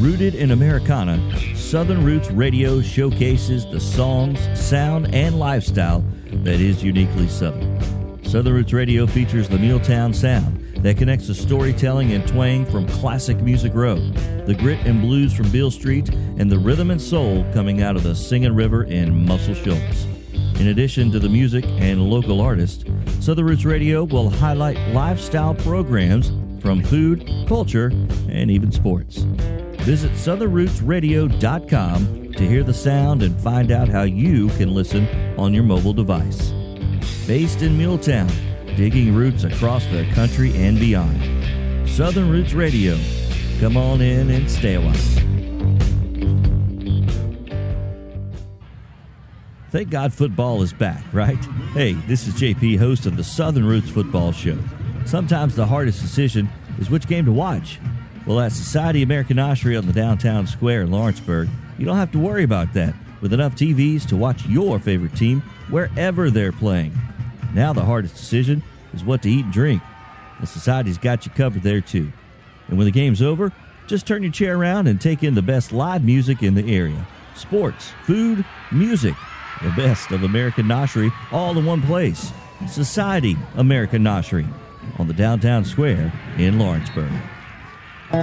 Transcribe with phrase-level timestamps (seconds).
[0.00, 1.18] Rooted in Americana,
[1.56, 6.04] Southern Roots Radio showcases the songs, sound, and lifestyle
[6.44, 8.22] that is uniquely Southern.
[8.22, 13.40] Southern Roots Radio features the Milltown sound that connects the storytelling and twang from classic
[13.40, 13.96] Music Row,
[14.46, 18.04] the grit and blues from Beale Street, and the rhythm and soul coming out of
[18.04, 20.04] the Singing River in Muscle Shoals.
[20.60, 22.84] In addition to the music and local artists,
[23.18, 26.30] Southern Roots Radio will highlight lifestyle programs
[26.62, 27.88] from food, culture,
[28.28, 29.26] and even sports.
[29.88, 35.08] Visit southernrootsradio.com to hear the sound and find out how you can listen
[35.38, 36.50] on your mobile device.
[37.26, 38.28] Based in Milltown,
[38.76, 41.88] digging roots across the country and beyond.
[41.88, 42.98] Southern Roots Radio.
[43.60, 44.92] Come on in and stay a while.
[49.70, 51.42] Thank God football is back, right?
[51.72, 54.58] Hey, this is JP, host of the Southern Roots Football Show.
[55.06, 57.80] Sometimes the hardest decision is which game to watch.
[58.28, 62.18] Well, at Society American Americanastri on the downtown square in Lawrenceburg, you don't have to
[62.18, 66.92] worry about that with enough TVs to watch your favorite team wherever they're playing.
[67.54, 68.62] Now, the hardest decision
[68.92, 69.82] is what to eat and drink.
[70.40, 72.12] The Society's got you covered there, too.
[72.68, 73.50] And when the game's over,
[73.86, 77.06] just turn your chair around and take in the best live music in the area
[77.34, 79.14] sports, food, music,
[79.62, 82.30] the best of American Noshery all in one place.
[82.68, 84.46] Society American Noshery
[84.98, 87.10] on the downtown square in Lawrenceburg.
[88.10, 88.22] Don't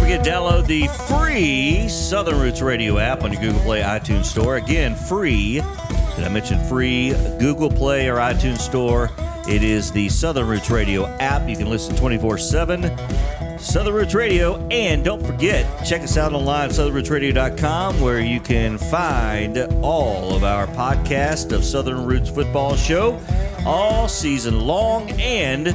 [0.00, 4.56] forget to download the free Southern Roots Radio app on your Google Play iTunes Store.
[4.56, 5.56] Again, free.
[5.56, 9.10] Did I mention free Google Play or iTunes Store?
[9.46, 11.46] It is the Southern Roots Radio app.
[11.46, 12.90] You can listen 24 7.
[13.58, 14.66] Southern Roots Radio.
[14.70, 20.66] And don't forget, check us out online, southernrootsradio.com, where you can find all of our
[20.68, 23.20] podcast of Southern Roots Football Show
[23.66, 25.10] all season long.
[25.20, 25.66] And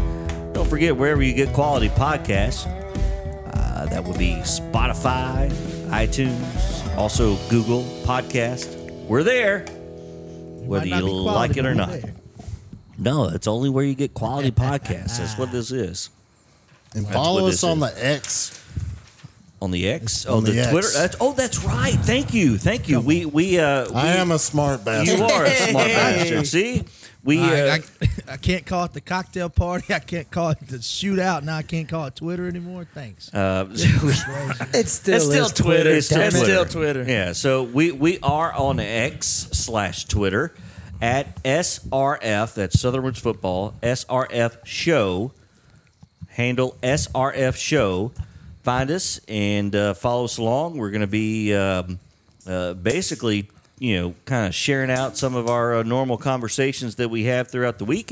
[0.53, 2.65] don't forget, wherever you get quality podcasts,
[3.53, 5.51] uh, that would be Spotify,
[5.89, 8.73] iTunes, also Google Podcast.
[9.07, 9.61] We're there,
[10.65, 11.89] whether you like it or not.
[11.89, 12.13] there.
[12.97, 15.17] No, it's only where you get quality podcasts.
[15.17, 16.09] That's what this is.
[16.95, 17.93] And That's follow us on is.
[17.93, 18.61] the X.
[19.61, 20.69] On the X, oh, the, the X.
[20.69, 20.87] Twitter.
[20.93, 21.93] That's, oh, that's right.
[21.95, 22.99] Thank you, thank you.
[22.99, 25.17] We we uh, we, I am a smart bastard.
[25.17, 26.45] You are a smart bastard.
[26.47, 26.83] See,
[27.25, 29.93] we I, uh, I, I can't call it the cocktail party.
[29.93, 31.43] I can't call it the shootout.
[31.43, 32.87] Now I can't call it Twitter anymore.
[32.93, 33.33] Thanks.
[33.33, 35.89] uh, It's still, It's still is Twitter.
[35.89, 36.19] It's still.
[36.29, 36.37] Twitter.
[36.45, 37.03] still Twitter.
[37.03, 40.53] Yeah, so we we are on X slash Twitter
[41.01, 42.53] at SRF.
[42.53, 45.31] That's Southern Roots Football SRF Show.
[46.29, 48.11] Handle SRF Show.
[48.63, 50.77] Find us and uh, follow us along.
[50.77, 51.99] We're going to be um,
[52.47, 53.47] uh, basically,
[53.79, 57.47] you know, kind of sharing out some of our uh, normal conversations that we have
[57.49, 58.11] throughout the week.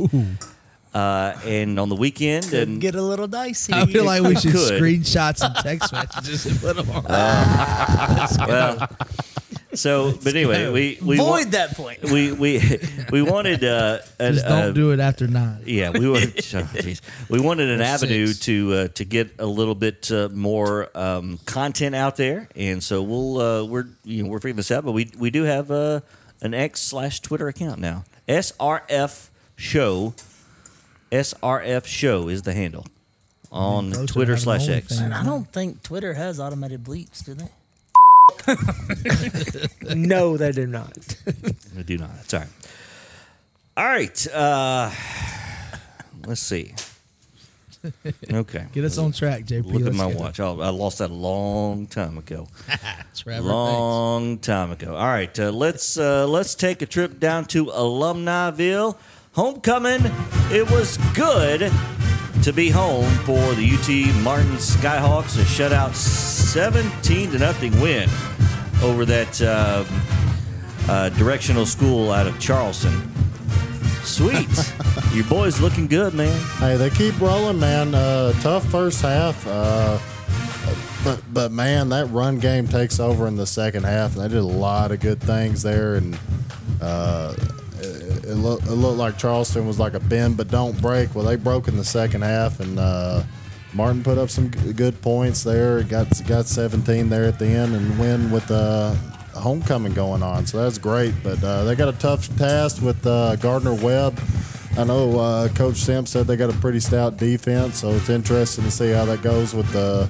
[0.94, 3.74] Uh, and on the weekend, and Get a little dicey.
[3.74, 4.80] I feel like we should could.
[4.80, 7.04] screenshot some text messages and put them on.
[8.48, 8.88] well,
[9.76, 12.04] so but anyway, we we Void want- that point.
[12.04, 12.62] we we
[13.12, 15.62] we wanted uh, an, Just don't uh, do it after nine.
[15.66, 16.40] yeah we wanted oh,
[16.78, 17.02] jeez.
[17.30, 18.40] we wanted an Or avenue six.
[18.46, 23.02] to uh, to get a little bit uh, more um, content out there, and so
[23.02, 26.02] we'll uh, we're you know we're figuring this out, but we we do have uh,
[26.42, 28.04] an X slash Twitter account now.
[28.28, 30.14] SRF Show.
[31.12, 32.88] SRF Show is the handle
[33.52, 34.94] on close to Twitter having slash X.
[35.00, 35.12] OnlyFans.
[35.14, 37.50] I don't think Twitter has automated bleeps, do they?
[39.96, 40.98] no, they do not.
[41.78, 42.12] I do not.
[42.22, 42.50] It's all right.
[43.76, 44.28] All right.
[44.28, 44.92] Uh,
[46.26, 46.74] let's see.
[48.32, 48.66] Okay.
[48.72, 49.66] Get us on track, JP.
[49.66, 50.40] Look at my watch.
[50.40, 52.48] Oh, I lost that a long time ago.
[53.16, 54.96] Trevor, long time ago.
[54.96, 58.96] All right, uh, let's uh, let's take a trip down to Alumniville.
[59.34, 60.02] Homecoming.
[60.50, 61.72] It was good
[62.44, 65.40] to be home for the UT Martin Skyhawks.
[65.40, 68.10] A shutout, seventeen to nothing win
[68.82, 69.86] over that uh,
[70.90, 73.10] uh, directional school out of Charleston.
[74.04, 74.50] Sweet,
[75.14, 76.38] your boys looking good, man.
[76.58, 77.96] Hey, they keep rolling, man.
[77.96, 79.48] Uh, tough first half.
[79.48, 79.98] Uh,
[81.06, 84.16] but but man, that run game takes over in the second half.
[84.18, 86.18] and They did a lot of good things there, and
[86.82, 87.36] uh,
[88.34, 91.14] it, looked, it looked like Charleston was like a bend but don't break.
[91.14, 93.24] Well, they broke in the second half, and uh,
[93.74, 95.84] Martin put up some g- good points there.
[95.84, 98.96] Got got 17 there at the end, and win with uh,
[99.36, 100.48] homecoming going on.
[100.48, 101.14] So that's great.
[101.24, 104.20] But uh, they got a tough task with uh, Gardner Webb.
[104.76, 108.64] I know uh, Coach Simp said they got a pretty stout defense, so it's interesting
[108.64, 110.10] to see how that goes with the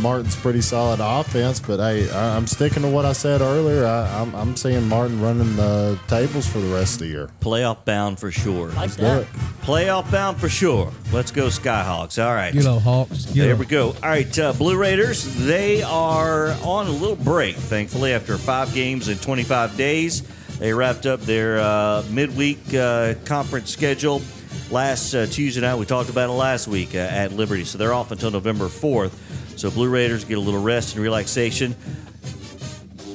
[0.00, 3.86] Martin's pretty solid offense, but hey, I, I'm sticking to what I said earlier.
[3.86, 7.30] I, I'm, I'm seeing Martin running the tables for the rest of the year.
[7.40, 8.68] Playoff bound for sure.
[8.70, 9.22] Like Do that.
[9.22, 9.28] it.
[9.62, 10.92] Playoff bound for sure.
[11.12, 12.22] Let's go Skyhawks.
[12.22, 12.52] All right.
[12.52, 13.26] Get up, Hawks.
[13.26, 13.58] Get There up.
[13.60, 13.88] we go.
[13.88, 19.08] All right, uh, Blue Raiders, they are on a little break, thankfully, after five games
[19.08, 20.22] in 25 days.
[20.58, 24.22] They wrapped up their uh, midweek uh, conference schedule
[24.70, 25.76] last uh, Tuesday night.
[25.76, 27.64] We talked about it last week uh, at Liberty.
[27.64, 29.12] So they're off until November 4th.
[29.56, 31.74] So Blue Raiders get a little rest and relaxation.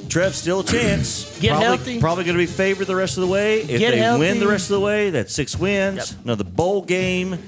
[0.08, 1.38] Trev, still a chance.
[1.40, 2.00] Get probably, healthy.
[2.00, 3.60] Probably going to be favored the rest of the way.
[3.60, 6.10] If Get they win the rest of the way, that's six wins.
[6.10, 6.24] Yep.
[6.24, 7.38] Another bowl game.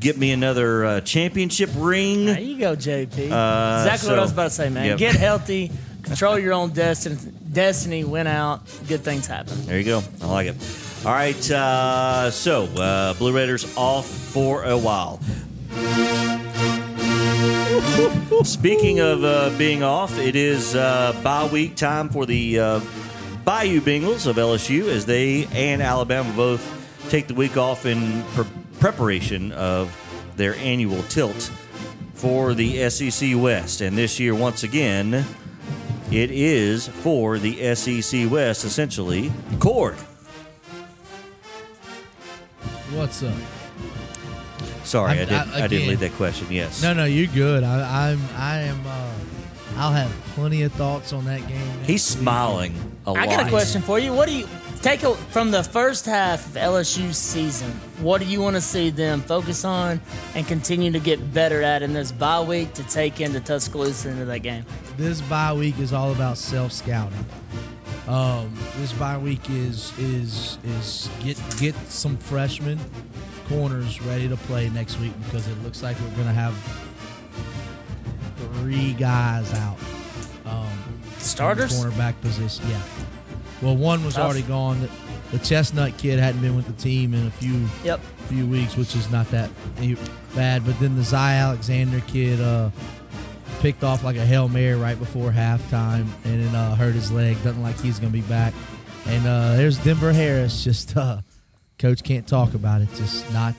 [0.00, 2.26] Get me another uh, championship ring.
[2.26, 3.30] There you go, JP.
[3.30, 4.86] Uh, exactly what I was about to say, man.
[4.86, 4.98] Yep.
[4.98, 5.70] Get healthy,
[6.02, 7.16] control your own destiny.
[7.52, 8.62] Destiny win out.
[8.88, 9.64] Good things happen.
[9.64, 10.02] There you go.
[10.20, 10.56] I like it.
[11.04, 11.50] All right.
[11.50, 15.20] Uh, so, uh, Blue Raiders off for a while.
[18.44, 22.80] Speaking of uh, being off, it is uh, bye week time for the uh,
[23.44, 28.46] Bayou Bengals of LSU as they and Alabama both take the week off in pre-
[28.80, 29.94] preparation of
[30.36, 31.50] their annual tilt
[32.14, 33.80] for the SEC West.
[33.80, 35.24] And this year, once again,
[36.10, 39.32] it is for the SEC West, essentially.
[39.58, 39.96] Cord.
[42.92, 43.34] What's up?
[44.86, 45.32] Sorry, I, I'm- did.
[45.34, 46.46] I- I, did again- leave that question.
[46.50, 46.82] Yes.
[46.82, 47.62] No, no, you're good.
[47.64, 48.86] I, I'm, I am.
[48.86, 49.10] Uh,
[49.78, 51.80] I'll have plenty of thoughts on that game.
[51.84, 52.74] He's smiling
[53.04, 53.18] a lot.
[53.20, 54.12] I got a question for you.
[54.14, 54.46] What do you
[54.80, 57.70] take a, from the first half of LSU's season?
[58.00, 60.00] What do you want to see them focus on
[60.34, 64.24] and continue to get better at in this bye week to take into Tuscaloosa into
[64.24, 64.64] that game?
[64.96, 67.26] This bye week is all about self scouting.
[68.08, 72.78] Um, this bye week is is is get get some freshmen
[73.48, 76.54] corners ready to play next week because it looks like we're gonna have
[78.60, 79.76] three guys out.
[80.44, 80.68] Um,
[81.18, 81.72] Starters?
[81.72, 82.68] cornerback position.
[82.68, 82.80] Yeah.
[83.62, 84.24] Well, one was Tough.
[84.26, 84.80] already gone.
[84.80, 84.90] The,
[85.32, 88.00] the chestnut kid hadn't been with the team in a few Yep.
[88.28, 89.50] few weeks, which is not that
[90.34, 90.64] bad.
[90.64, 92.70] But then the Zy Alexander kid uh,
[93.60, 97.36] picked off like a hail mary right before halftime, and then uh, hurt his leg.
[97.42, 98.52] Doesn't like he's gonna be back.
[99.06, 100.62] And uh, there's Denver Harris.
[100.64, 101.20] Just uh,
[101.78, 102.88] coach can't talk about it.
[102.94, 103.54] Just not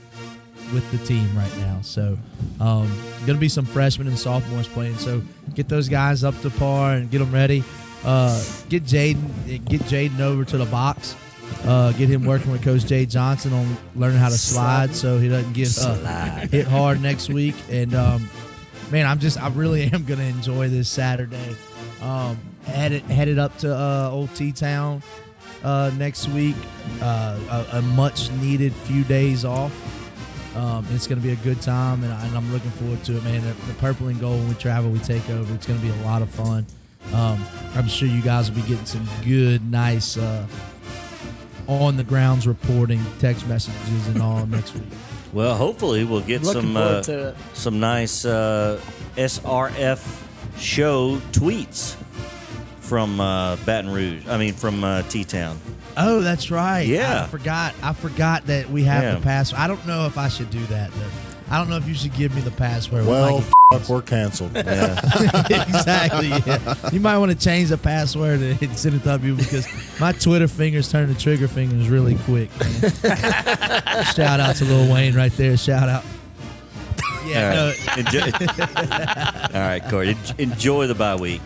[0.72, 1.80] with the team right now.
[1.82, 2.18] So
[2.60, 2.90] um,
[3.26, 4.98] gonna be some freshmen and sophomores playing.
[4.98, 5.22] So
[5.54, 7.64] get those guys up to par and get them ready.
[8.04, 11.16] Uh, get Jayden get Jayden over to the box.
[11.64, 15.28] Uh, get him working with Coach Jay Johnson on learning how to slide, so he
[15.28, 17.54] doesn't get uh, hit hard next week.
[17.70, 18.28] And um,
[18.90, 21.56] man, I'm just I really am gonna enjoy this Saturday.
[22.02, 25.02] Um, headed headed up to uh, Old T Town
[25.64, 26.56] uh, next week.
[27.00, 27.38] Uh,
[27.72, 29.72] a, a much needed few days off.
[30.56, 33.16] Um, it's going to be a good time, and, I, and I'm looking forward to
[33.16, 33.42] it, man.
[33.42, 35.54] The, the purple and gold when we travel, we take over.
[35.54, 36.66] It's going to be a lot of fun.
[37.12, 37.44] Um,
[37.74, 40.46] I'm sure you guys will be getting some good, nice uh,
[41.68, 44.84] on the grounds reporting, text messages, and all next week.
[45.32, 48.80] Well, hopefully we'll get Looking some uh, some nice uh,
[49.16, 50.24] SRF
[50.58, 51.96] show tweets
[52.88, 54.26] from uh, Baton Rouge.
[54.26, 55.58] I mean, from uh, T Town.
[55.96, 56.82] Oh, that's right.
[56.86, 57.24] Yeah.
[57.24, 57.74] I forgot.
[57.82, 59.14] I forgot that we have Yeah.
[59.16, 59.60] the password.
[59.60, 60.90] I don't know if I should do that.
[60.92, 61.10] Though.
[61.50, 63.06] I don't know if you should give me the password.
[63.06, 63.44] Well, Like-
[63.74, 64.52] f- we're canceled.
[64.54, 65.62] Yeah.
[65.62, 66.28] exactly.
[66.28, 66.90] Yeah.
[66.92, 69.66] You might want to change the password and send it to you because
[70.00, 72.50] my Twitter fingers turn to trigger fingers really quick.
[74.14, 75.56] Shout out to Lil Wayne right there.
[75.56, 76.04] Shout out.
[77.26, 78.02] Yeah, All no.
[78.02, 78.32] Enjoy-
[79.54, 80.16] All right, Corey.
[80.38, 81.42] Enjoy the bye week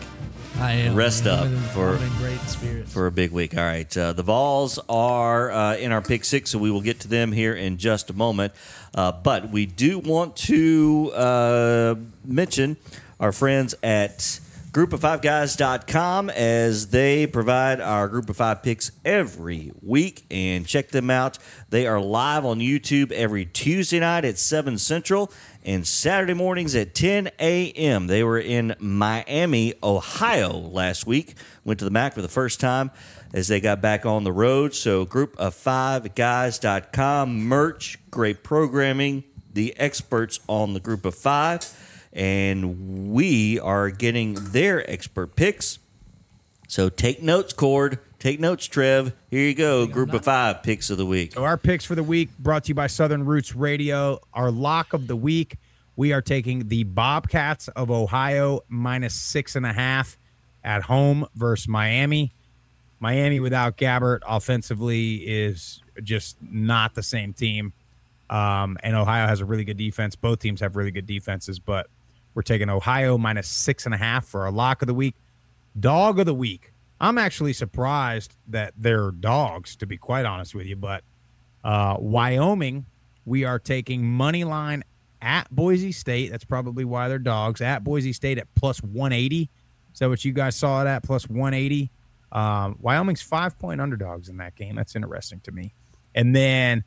[0.59, 0.95] I am.
[0.95, 2.39] Rest up for- great
[2.87, 3.57] for a big week.
[3.57, 3.97] All right.
[3.97, 7.31] Uh, the Vols are uh, in our pick six, so we will get to them
[7.31, 8.53] here in just a moment.
[8.93, 12.77] Uh, but we do want to uh, mention
[13.19, 14.39] our friends at
[14.73, 20.25] group-of-five-guys.com as they provide our group of five picks every week.
[20.31, 21.37] And check them out.
[21.69, 25.31] They are live on youtube every tuesday night at 7 central
[25.63, 31.35] and saturday mornings at 10 a.m they were in miami ohio last week.
[31.63, 32.89] Went to the mac for the first time
[33.33, 34.73] as they got back on the road.
[34.73, 39.23] So group of five guys.com merch great programming.
[39.53, 41.61] The experts on the group of five
[42.13, 45.79] and we are getting their expert picks.
[46.67, 47.99] So take notes, Cord.
[48.19, 49.13] Take notes, Trev.
[49.29, 49.85] Here you go.
[49.85, 51.33] Group of five picks of the week.
[51.33, 54.19] So our picks for the week brought to you by Southern Roots Radio.
[54.33, 55.57] Our lock of the week,
[55.97, 60.17] we are taking the Bobcats of Ohio minus six and a half
[60.63, 62.33] at home versus Miami.
[62.99, 67.73] Miami without Gabbert offensively is just not the same team.
[68.29, 70.15] Um, and Ohio has a really good defense.
[70.15, 71.87] Both teams have really good defenses, but
[72.33, 75.15] We're taking Ohio minus six and a half for our lock of the week.
[75.79, 76.73] Dog of the week.
[76.99, 80.75] I'm actually surprised that they're dogs, to be quite honest with you.
[80.75, 81.03] But
[81.63, 82.85] uh, Wyoming,
[83.25, 84.83] we are taking money line
[85.21, 86.31] at Boise State.
[86.31, 87.61] That's probably why they're dogs.
[87.61, 89.49] At Boise State at plus 180.
[89.93, 91.03] Is that what you guys saw it at?
[91.03, 91.91] Plus 180.
[92.31, 94.75] Um, Wyoming's five point underdogs in that game.
[94.75, 95.73] That's interesting to me.
[96.15, 96.83] And then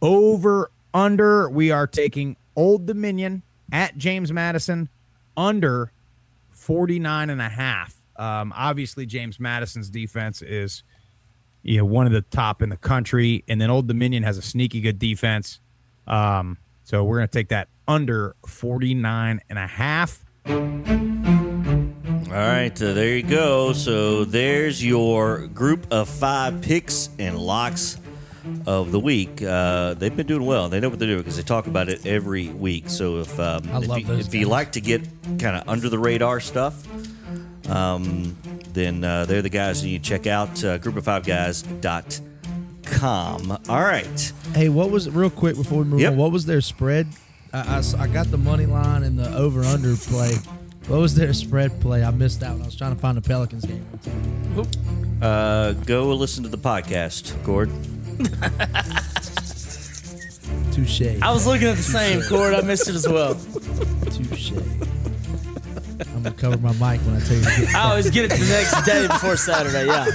[0.00, 3.42] over under, we are taking Old Dominion
[3.74, 4.88] at James Madison
[5.36, 5.90] under
[6.50, 7.96] 49 and a half.
[8.16, 10.84] Um, obviously, James Madison's defense is
[11.64, 14.42] you know one of the top in the country, and then Old Dominion has a
[14.42, 15.60] sneaky good defense.
[16.06, 20.24] Um, so we're going to take that under 49 and a half.
[20.46, 20.60] All
[22.40, 23.72] right, uh, there you go.
[23.72, 27.98] So there's your group of five picks and locks
[28.66, 29.42] of the week.
[29.42, 30.68] Uh, they've been doing well.
[30.68, 32.88] They know what they're doing because they talk about it every week.
[32.90, 35.02] So if um, I if, you, if you like to get
[35.38, 36.86] kind of under the radar stuff,
[37.68, 38.36] um,
[38.72, 40.62] then uh, they're the guys that you check out.
[40.64, 42.22] Uh, group of five guys.com.
[43.68, 44.32] All right.
[44.54, 46.12] Hey, what was real quick before we move Yep.
[46.12, 46.18] on?
[46.18, 47.06] What was their spread?
[47.52, 50.34] I got the money line and the over under play.
[50.88, 52.04] What was their spread play?
[52.04, 52.62] I missed that one.
[52.62, 53.86] I was trying to find the Pelicans game.
[55.22, 57.70] Uh, go listen to the podcast, Cord.
[60.72, 61.02] Touche.
[61.22, 62.54] I was looking at the same chord.
[62.54, 63.34] I missed it as well.
[64.10, 64.52] Touche.
[64.52, 67.42] I'm gonna cover my mic when I tell you.
[67.44, 69.86] To get I always get it the next day before Saturday.
[69.86, 70.06] Yeah.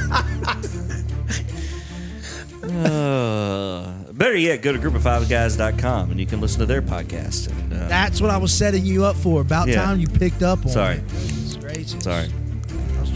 [2.69, 7.49] Uh, better yet, go to group-of-five-guys.com and you can listen to their podcast.
[7.49, 9.41] And, uh, That's what I was setting you up for.
[9.41, 9.83] About Yeah.
[9.83, 10.71] time you picked up on.
[10.71, 10.95] Sorry.
[10.97, 11.07] it.
[11.07, 12.03] Goodness gracious.
[12.03, 12.29] sorry.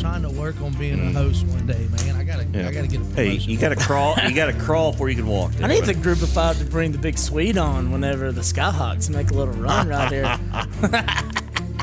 [0.05, 1.13] I was trying to work on being a mm.
[1.13, 2.15] host one day, man.
[2.15, 2.67] I gotta, Yeah.
[2.67, 3.51] I gotta get a Hey, promotion.
[3.51, 4.15] you got to crawl.
[4.27, 5.51] You got to crawl before you can walk.
[5.61, 9.09] I need the group of five to bring the big Swede on whenever the Skyhawks
[9.09, 10.25] make a little run right here.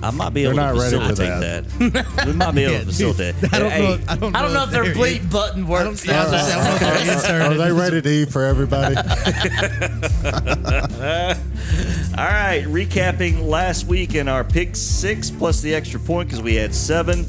[0.03, 2.27] I might be They're able to not ready for facilitate that.
[2.27, 3.35] we might be able to facilitate.
[3.53, 3.99] I don't Hey, know.
[4.09, 6.07] I don't know, I don't know if their they're- bleep button I don't, works.
[6.07, 7.53] yeah, I was gonna say, I don't know if they're intern.
[7.53, 8.97] Are they ready to eat for everybody?
[12.17, 16.55] All right, recapping last week in our pick six plus the extra point because we
[16.55, 17.27] had seven.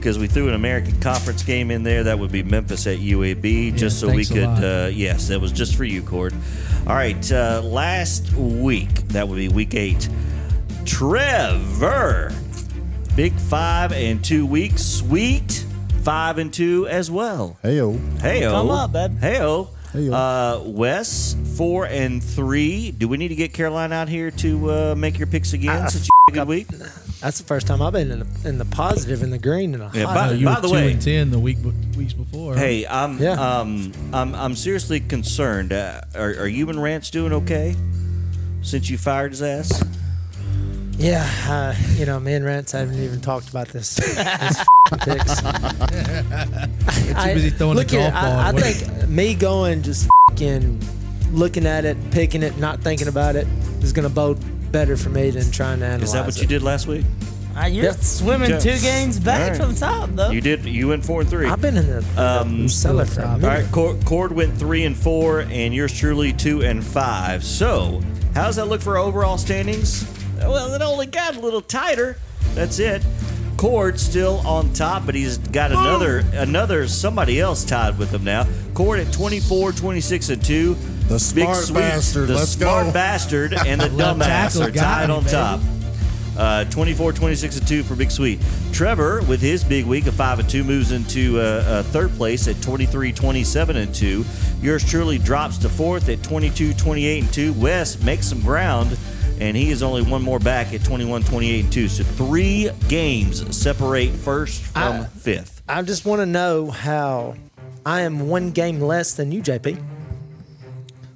[0.00, 3.76] Because we threw an American Conference game in there, that would be Memphis at UAB,
[3.76, 4.44] just so we thanks a could.
[4.44, 4.64] lot.
[4.64, 6.32] Uh, yes, that was just for you, Cord.
[6.86, 10.08] All right, uh, last week that would be week eight.
[10.86, 12.32] Trevor,
[13.14, 15.66] big five and two weeks, sweet
[16.02, 17.58] five and two as well.
[17.62, 17.92] hey yo,
[18.22, 19.18] Hey Come up, bud.
[19.20, 19.68] Hey Hey-o.
[19.94, 22.90] Uh, Wes, four and three.
[22.90, 25.88] Do we need to get Caroline out here to uh, make your picks again I-
[25.88, 26.68] since you had a good week?
[27.20, 29.80] That's the first time I've been in the, in the positive in the green in
[29.82, 31.58] a Yeah, hot by- you by were the two way- and ten the week
[31.96, 32.56] weeks before.
[32.56, 33.32] Hey, I'm Yeah.
[33.32, 35.72] um I'm I'm seriously concerned.
[35.72, 37.76] Uh, are are you and Rance doing okay
[38.62, 39.84] since you fired his ass?
[40.96, 43.94] Yeah, uh, you know, me and Rance haven't even talked about this.
[43.96, 45.40] this f***ing picks.
[45.40, 48.72] too busy throwing look the golf here, ball I, I away.
[48.72, 50.78] think me going just fing
[51.32, 53.46] looking at it, picking it, not thinking about it
[53.82, 54.38] is going to bode
[54.72, 56.42] better for me than trying to analyze Is that what it.
[56.42, 57.04] you did last week?
[57.56, 57.92] Ah, you're Yeah.
[58.00, 58.76] swimming Okay.
[58.76, 59.56] two games back All right.
[59.60, 60.30] from the top, though.
[60.30, 60.64] You did.
[60.64, 61.48] You went four and three.
[61.48, 63.48] I've been in the, Um, the cellar for a All All minute.
[63.48, 67.42] right, Cord, Cord went three and four, and yours truly two and five.
[67.44, 68.00] So,
[68.34, 70.04] how's that look for overall standings?
[70.38, 72.16] Well, it only got a little tighter.
[72.54, 73.02] That's it.
[73.60, 78.46] Cord still on top, but he's got another another somebody else tied with him now.
[78.72, 80.74] Cord at 24, 26, and two.
[81.08, 82.28] The Big smart Sweet, bastard.
[82.28, 82.92] The Let's smart go.
[82.94, 85.60] bastard and the dumbass are tied on top.
[86.38, 88.40] Uh, 24, 26, and 2 for Big Sweet.
[88.72, 92.48] Trevor, with his big week of 5 and 2, moves into uh, uh, third place
[92.48, 94.24] at 23, 27, and 2.
[94.62, 97.52] Yours truly drops to fourth at 22, 28, and 2.
[97.52, 98.96] Wes makes some ground,
[99.40, 101.88] and he is only one more back at 21, 28, and 2.
[101.88, 105.62] So three games separate first from I- fifth.
[105.68, 107.36] I just want to know how
[107.86, 109.76] I am one game less than you, JP.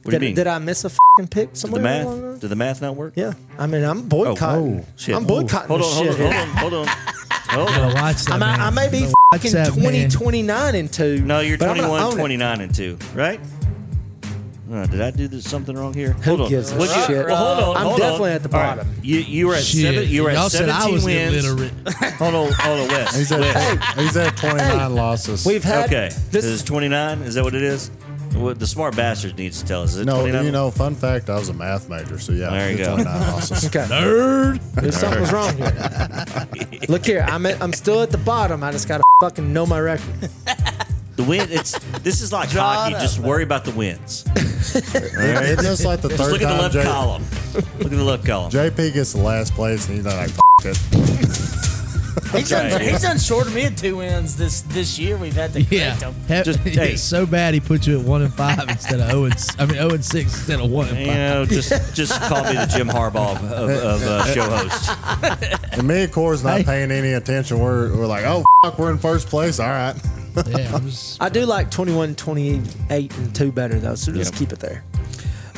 [0.03, 0.37] What did, do you mean?
[0.37, 2.41] did I miss a fing pick Did the math?
[2.41, 3.15] Did the math not work?
[3.17, 4.79] Yeah, I mean, I'm boycotting.
[4.79, 5.15] Oh, oh shit.
[5.15, 6.97] I'm boycotting Hold on, this hold on, hold on, hold on.
[7.55, 7.75] Hold on.
[7.77, 8.33] Gotta watch that.
[8.33, 8.61] I, man.
[8.61, 10.11] I may be Gotta watch fucking 20, man.
[10.11, 11.21] 29 and 2.
[11.23, 13.41] No, you're but 21, 29, and 2, right?
[14.73, 16.13] Uh, did I do this, something wrong here?
[16.13, 16.49] Who hold on.
[16.49, 17.27] gives a What'd you- shit?
[17.27, 17.83] well, hold on.
[17.83, 18.77] I'm hold definitely at the All right.
[18.79, 18.95] bottom.
[19.03, 19.95] You you were at Shit.
[19.95, 20.09] seven.
[20.09, 21.45] You were at Y'all said I 17 was wins.
[21.47, 21.73] illiterate.
[22.15, 23.15] hold on, hold on, Wes.
[23.17, 23.57] he's Wes.
[23.57, 25.45] at he's at 29 losses.
[25.45, 26.31] We've had Okay, this.
[26.31, 27.21] this is 29.
[27.23, 27.91] Is that what it is?
[28.35, 29.91] What the smart bastard needs to tell us.
[29.95, 30.45] Is it no, 29?
[30.47, 32.95] you know, fun fact, I was a math major, so yeah, There you go.
[32.97, 33.67] 29 losses.
[33.67, 33.85] okay.
[33.85, 34.61] Nerd.
[34.73, 36.81] There's something's wrong here.
[36.89, 38.65] Look here, I'm at, I'm still at the bottom.
[38.65, 40.31] I just gotta fucking know my record.
[41.17, 41.49] The win.
[41.51, 42.93] It's this is like Draw hockey.
[42.93, 44.25] it up, Just worry about the wins.
[44.37, 47.25] It's just like the Just third look at the time left J- column.
[47.55, 48.51] Look at the left column.
[48.51, 50.31] JP gets the last place, and he's like,
[50.65, 51.64] it.
[52.33, 52.91] He's done, Okay.
[52.91, 55.17] he's done short of me at two wins this this year.
[55.17, 56.45] We've had to Yeah, correct him.
[56.45, 56.93] Just- hey.
[56.93, 59.57] it's so bad he put you at one and five instead of zero and s-
[59.59, 62.53] I mean zero and six instead of one and You know, just just call me
[62.55, 65.61] the Jim Harbaugh of, of, of uh, show hosts.
[65.73, 66.65] And me and Core's not Hey.
[66.65, 67.59] paying any attention.
[67.59, 69.59] We're, we're like, oh, fuck, we're in first place.
[69.59, 69.95] All right.
[70.47, 74.39] Yeah, I'm just, I do like 21, 28, and 2 better, though, so just Yeah.
[74.39, 74.85] keep it there.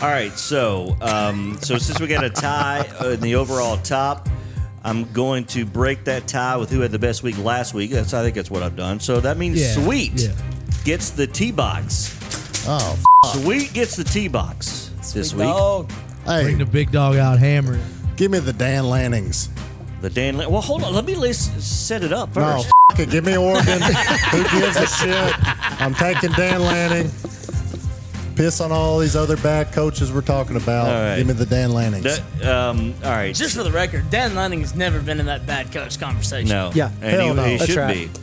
[0.01, 4.29] All right, so um, so since we got a tie in the overall top,
[4.87, 7.91] I'm going to break that tie with who had the best week last week.
[7.91, 9.01] That's I think that's what I've done.
[9.01, 10.33] So that means Yeah, Sweet yeah.
[10.85, 12.15] gets the T box.
[12.69, 12.97] Oh,
[13.33, 15.43] Sweet gets the T box this week.
[15.43, 15.91] dog.
[15.91, 17.83] f- bring hey, the big dog out hammering.
[18.17, 19.49] give me the Dan Lannings.
[20.03, 20.37] The Dan.
[20.37, 20.95] Well, hold on.
[20.95, 22.71] Let me at least set it up No, first.
[22.93, 23.11] f- it.
[23.11, 23.81] Give me Oregon.
[23.83, 25.35] Who gives a shit?
[25.81, 27.11] I'm taking Dan Lanning.
[28.37, 30.89] Piss on all these other bad coaches we're talking about.
[30.89, 31.17] All right.
[31.17, 32.05] Give me the Dan Lannings.
[32.05, 33.35] That- um, all right.
[33.35, 36.49] Just for the record, Dan Lanning has never been in that bad coach conversation.
[36.51, 36.71] No.
[36.75, 36.91] Yeah.
[37.01, 37.45] And Hell he, no.
[37.45, 37.95] he That's should right.
[38.13, 38.21] be.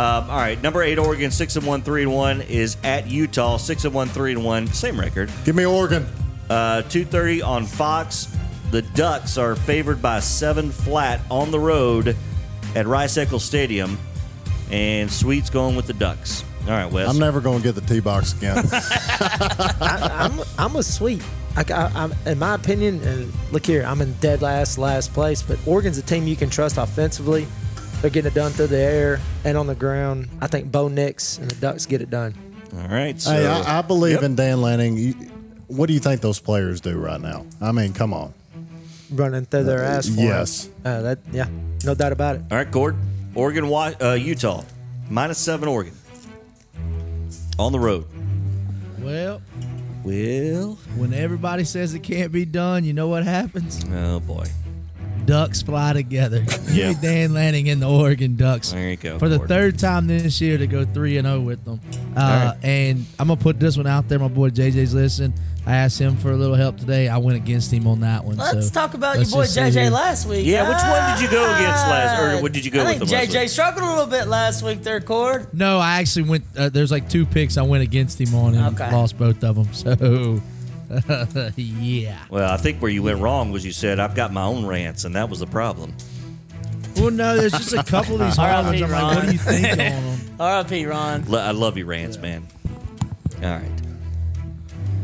[0.00, 0.62] Um, all right.
[0.62, 4.06] Number eight, Oregon, six and one, three and one is at Utah, six and one,
[4.08, 5.30] three and one, same record.
[5.44, 6.06] Give me Oregon.
[6.48, 8.28] Uh, two thirty on Fox.
[8.70, 12.16] The Ducks are favored by seven flat on the road
[12.76, 13.98] at Rice Eccles Stadium,
[14.70, 16.44] and Sweet's going with the Ducks.
[16.62, 17.08] All right, Wes.
[17.08, 18.62] I'm never going to get the T box again.
[18.72, 21.22] I, I'm I'm a sweet.
[21.56, 25.42] I, I, I'm, in my opinion, and look here, I'm in dead last, last place.
[25.42, 27.46] But Oregon's a team you can trust offensively.
[28.00, 30.28] They're getting it done through the air and on the ground.
[30.40, 32.34] I think Bo Nix and the Ducks get it done.
[32.76, 33.20] All right.
[33.20, 34.22] So, hey, I, I believe Yep.
[34.22, 34.96] in Dan Lanning.
[34.96, 35.14] You,
[35.68, 37.44] what do you think those players do right now?
[37.60, 38.34] I mean, come on.
[39.10, 40.06] Running through their ass.
[40.06, 40.26] For 'em.
[40.26, 40.68] Yes.
[40.84, 41.48] Uh, that yeah,
[41.84, 42.42] no doubt about it.
[42.50, 42.94] All right, Cord.
[43.34, 44.62] Oregon, uh, Utah,
[45.08, 45.66] minus seven.
[45.68, 45.94] Oregon
[47.58, 48.06] on the road.
[49.00, 49.40] Well,
[50.04, 53.84] well, when everybody says it can't be done, you know what happens?
[53.92, 54.46] Oh boy.
[55.24, 56.44] Ducks fly together.
[56.70, 56.92] Yeah.
[57.00, 58.72] Dan Lanning and the Oregon Ducks.
[58.72, 59.48] There you go, For the Gordon.
[59.56, 61.80] third time this year to go 3 and 0 with them.
[62.16, 62.56] Uh, right.
[62.62, 64.18] And I'm going to put this one out there.
[64.18, 65.32] My boy JJ's listening.
[65.68, 67.08] I asked him for a little help today.
[67.08, 68.38] I went against him on that one.
[68.38, 70.46] Let's so talk about your let's boy JJ last week.
[70.46, 72.98] Yeah, which one did you go against last- or what did you go I with
[72.98, 73.48] think them last JJ week?
[73.50, 75.52] struggled a little bit last week there, Cord.
[75.52, 76.44] No, I actually went.
[76.56, 78.90] Uh, there's like two picks I went against him on and Okay.
[78.90, 79.74] lost both of them.
[79.74, 80.40] So,
[81.56, 82.18] yeah.
[82.30, 85.04] Well, I think where you went wrong was you said I've got my own rants,
[85.04, 85.94] and that was the problem.
[86.96, 88.80] Well, no, there's just a couple of these hard ones.
[88.82, 90.20] I'm like, what do you think on them?
[90.40, 90.86] R.I.P.
[90.86, 91.24] Ron.
[91.28, 92.46] Lo- I love your rants, man.
[93.42, 93.77] All right.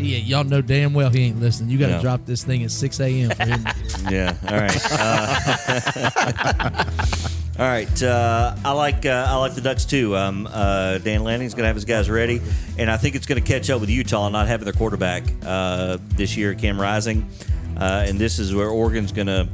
[0.04, 1.70] Yeah, y'all know damn well he ain't listening.
[1.70, 2.02] You got to No.
[2.02, 3.30] drop this thing at 6 a.m.
[3.30, 3.64] for him.
[4.10, 4.36] Yeah.
[4.48, 4.86] All right.
[4.92, 6.84] Uh,
[7.58, 8.02] all right.
[8.02, 10.14] Uh, I like uh, I like the Ducks too.
[10.16, 12.42] Um, uh, Dan Lanning's going to have his guys ready,
[12.78, 15.96] and I think it's going to catch up with Utah not having their quarterback uh,
[16.10, 17.26] this year, Cam Rising,
[17.78, 19.48] uh, and this is where Oregon's going to.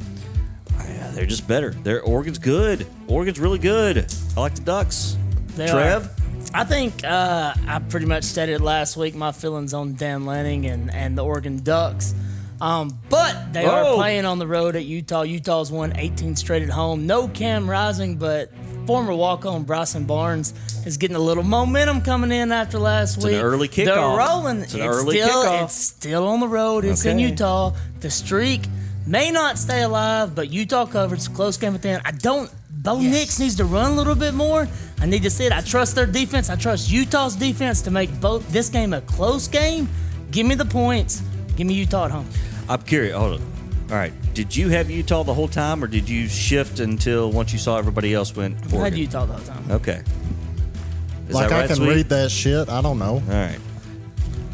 [1.13, 1.71] They're just better.
[1.71, 2.87] They're Oregon's good.
[3.07, 4.05] Oregon's really good.
[4.35, 5.17] I like the Ducks.
[5.55, 6.05] They Trev.
[6.05, 6.20] are.
[6.53, 10.93] I think uh, I pretty much stated last week my feelings on Dan Lanning and,
[10.93, 12.13] and the Oregon Ducks.
[12.59, 13.69] Um, but they Oh.
[13.69, 15.21] are playing on the road at Utah.
[15.23, 17.07] Utah's won 18 straight at home.
[17.07, 18.51] No Cam Rising, but
[18.85, 20.53] former walk-on Bryson Barnes
[20.85, 23.41] is getting a little momentum coming in after last It's an week.
[23.41, 24.59] early They're rolling.
[24.61, 25.63] It's an early still, kickoff.
[25.63, 26.83] It's still on the road.
[26.85, 27.73] It's in Utah.
[28.01, 28.61] The streak
[29.05, 31.15] may not stay alive, but Utah covered.
[31.15, 32.01] It's a close game at the end.
[32.05, 32.51] I don't.
[32.69, 34.67] Bo Nix needs to run a little bit more.
[34.99, 35.51] I need to see it.
[35.51, 36.49] I trust their defense.
[36.49, 39.87] I trust Utah's defense to make both this game a close game.
[40.31, 41.21] Give me the points.
[41.55, 42.27] Give me Utah at home.
[42.69, 43.15] I'm curious.
[43.15, 43.47] Hold on.
[43.91, 44.13] All right.
[44.33, 47.77] Did you have Utah the whole time, or did you shift until once you saw
[47.77, 48.55] everybody else went?
[48.57, 48.99] I had Oregon?
[48.99, 49.71] Utah the whole time.
[49.71, 50.01] Okay.
[51.27, 51.89] Is like that I can Sweet?
[51.89, 52.69] read that shit.
[52.69, 53.15] I don't know.
[53.15, 53.59] All right.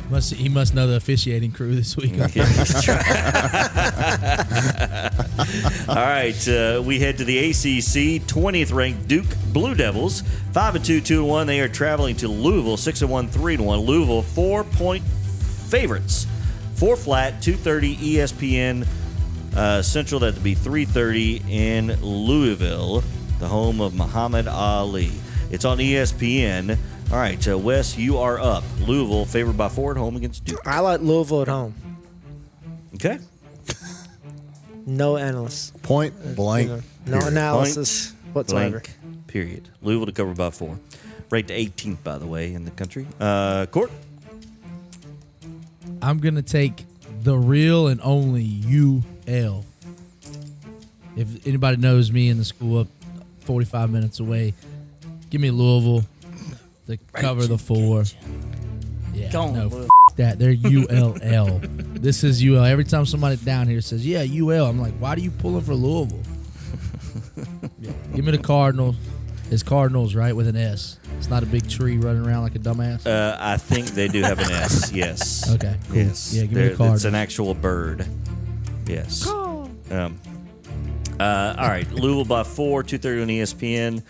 [0.10, 2.14] Must he must know the officiating crew this week.
[2.18, 2.38] Right.
[5.90, 8.22] All right, uh, we head to the ACC.
[8.28, 11.48] 20th ranked Duke Blue Devils, five and two, two and one.
[11.48, 13.80] They are traveling to Louisville, six and one, three and one.
[13.80, 16.28] Louisville four point favorites,
[16.76, 18.88] four flat, two thirty ESPN
[19.56, 20.20] uh, Central.
[20.22, 23.04] That to be three thirty in Louisville,
[23.40, 25.12] the home of Muhammad Ali.
[25.52, 26.78] It's on ESPN.
[27.10, 28.66] All right, uh, Wes, you are up.
[28.82, 30.60] Louisville favored by four at home against Duke.
[30.66, 31.74] I like Louisville at home.
[32.96, 33.20] Okay.
[34.90, 35.72] No analysts.
[35.84, 36.70] Point blank.
[36.70, 38.80] You know, no analysis whatsoever.
[38.80, 38.96] Blank.
[39.28, 39.68] Period.
[39.82, 40.80] Louisville to cover by four.
[41.30, 43.06] Ranked 18th, by the way, in the country.
[43.20, 43.92] Uh, Cord.
[46.02, 46.86] I'm gonna take
[47.24, 49.66] the real and only UL.
[51.18, 52.88] If anybody knows me in the school up
[53.42, 54.54] 45 minutes away,
[55.30, 56.06] give me Louisville
[56.88, 58.04] to cover the four.
[59.14, 59.84] Yeah, Go on, no, Louisville.
[60.10, 61.60] f- that they're ULL.
[62.00, 62.64] this is UL.
[62.64, 65.74] Every time somebody down here says, "Yeah, UL," I'm like, "Why do you pulling for
[65.76, 66.22] Louisville?"
[68.16, 68.96] Give me the Cardinals.
[69.50, 71.00] It's Cardinals, right, with an S.
[71.18, 73.08] It's not a big tree running around like a dumbass.
[73.08, 74.92] Uh, I think they do have an S.
[74.98, 75.50] Yes.
[75.56, 75.98] Okay, cool.
[75.98, 76.34] Yes.
[76.34, 77.06] Yeah, give me There- the Cardinals.
[77.06, 78.06] It's an actual bird.
[78.88, 79.26] Yes.
[79.28, 80.20] Um,
[81.20, 81.90] uh, all right.
[81.92, 84.04] Louisville by four, two thirty on ESPN.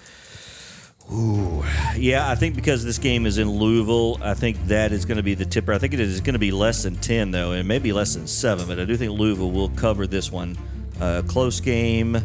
[1.12, 1.64] Ooh,
[1.96, 2.30] yeah.
[2.30, 5.36] I think because this game is in Louisville, I think that is going to be
[5.36, 5.72] the tipper.
[5.72, 8.28] I think it is going to be less than ten though, and maybe less than
[8.28, 8.68] seven.
[8.68, 10.58] But I do think Louisville will cover this one.
[11.00, 12.18] Uh, close game.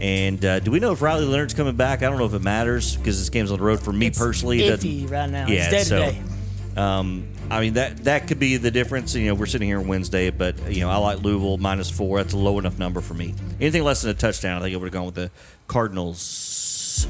[0.00, 2.02] And uh, do we know if Riley Leonard's coming back?
[2.02, 4.18] I don't know if it matters because this game's on the road for me It's
[4.18, 4.64] personally.
[4.64, 5.46] it iffy right now.
[5.46, 6.12] Yeah, it's so
[6.76, 9.14] um, I mean that that could be the difference.
[9.14, 12.18] You know, we're sitting here on Wednesday, but you know I like Louisville minus four.
[12.22, 13.34] That's a low enough number for me.
[13.60, 15.30] Anything less than a touchdown, I think I would have gone with the
[15.66, 17.06] Cardinals.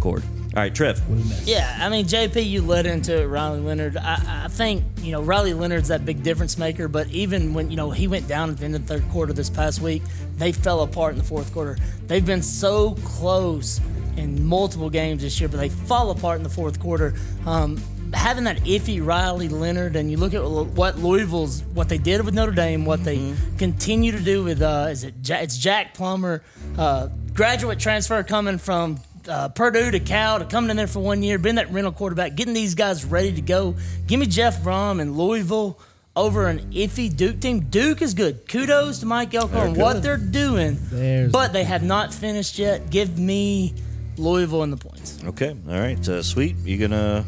[0.00, 0.22] Cord.
[0.52, 1.00] All right, Trev.
[1.44, 3.96] Yeah, I mean, JP, you led into it, Riley Leonard.
[3.96, 7.76] I, I think, you know, Riley Leonard's that big difference maker, but even when, you
[7.76, 10.02] know, he went down at the end of the third quarter this past week,
[10.38, 11.78] they fell apart in the fourth quarter.
[12.08, 13.80] They've been so close
[14.16, 17.14] in multiple games this year, but they fall apart in the fourth quarter.
[17.46, 17.80] Um,
[18.12, 22.34] having that iffy Riley Leonard, and you look at what Louisville's, what they did with
[22.34, 26.42] Notre Dame, what they continue to do with, uh, is it, Ja- it's Jack Plummer,
[26.76, 31.22] uh, graduate transfer coming from uh, Purdue to Cal to coming in there for one
[31.22, 33.76] year, being that rental quarterback, getting these guys ready to go.
[34.06, 35.78] Give me Jeff Brohm and Louisville
[36.16, 37.60] over an iffy Duke team.
[37.60, 38.48] Duke is good.
[38.48, 42.90] Kudos to Mike Elko and what they're doing, There's but they have not finished yet.
[42.90, 43.74] Give me
[44.16, 45.22] Louisville in the points.
[45.24, 45.56] Okay.
[45.68, 46.08] All right.
[46.08, 46.56] Uh, sweet.
[46.64, 47.24] You gonna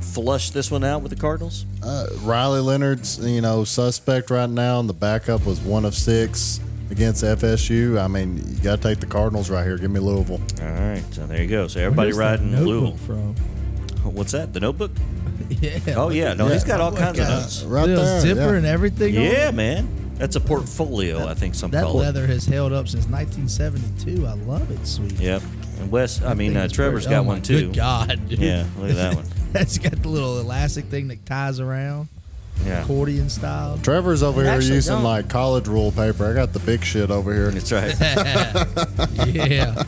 [0.00, 1.64] flush this one out with the Cardinals?
[1.82, 6.60] Uh, Riley Leonard's, you know, suspect right now, and the backup was one of six
[6.90, 8.02] against FSU.
[8.02, 9.78] I mean, you got to take the Cardinals right here.
[9.78, 10.40] Give me Louisville.
[10.60, 11.02] All right.
[11.12, 11.68] So there you go.
[11.68, 12.96] So everybody riding notebook Louisville.
[12.98, 13.34] from?
[14.14, 14.52] What's that?
[14.52, 14.90] The Notebook?
[15.48, 15.80] Yeah.
[15.96, 16.34] Oh yeah.
[16.34, 17.62] No, he's got all Look kinds of at notes.
[17.64, 18.20] Right there.
[18.20, 18.56] zipper yeah.
[18.58, 19.14] and everything.
[19.14, 19.54] Yeah, it.
[19.54, 19.88] man.
[20.14, 21.26] That's a portfolio.
[21.26, 22.04] I think some That call it.
[22.04, 24.26] leather has held up since 1972.
[24.26, 25.18] I love it, sweet.
[25.18, 25.42] Yep.
[25.80, 27.66] And Wes, I mean, Thing uh, is Trevor's pretty- got oh my one too.
[27.68, 28.38] Good God, dude.
[28.38, 29.24] Yeah, look at that one.
[29.52, 32.08] That's got the little elastic thing that ties around,
[32.66, 32.82] Yeah.
[32.82, 33.78] accordion style.
[33.78, 35.04] Trevor's over here Actually using don't.
[35.04, 36.30] like college rule paper.
[36.30, 37.50] I got the big shit over here.
[37.50, 37.94] That's right.
[39.26, 39.82] yeah.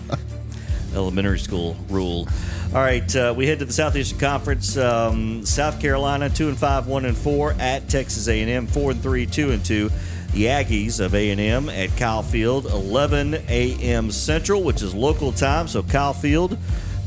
[0.94, 2.28] Elementary school rule.
[2.74, 4.76] All right, uh, we head to the Southeastern Conference.
[4.78, 9.26] Um, South Carolina two and five, one and four at Texas A&M, four and three,
[9.26, 9.90] two and two.
[10.32, 14.11] The Aggies of A&M at Kyle Field, 11 a.m.
[14.11, 15.68] Central, which is local time.
[15.68, 16.56] So Kyle Field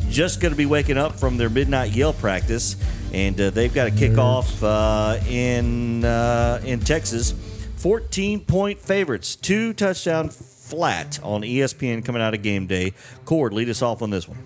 [0.10, 2.75] just going to be waking up from their midnight yell practice,
[3.15, 7.34] and uh, they've got a kickoff uh, in uh, in Texas.
[7.78, 12.93] 14 point favorites, two touchdown flat on ESPN coming out of game day.
[13.23, 14.38] Cord, lead us off on this one.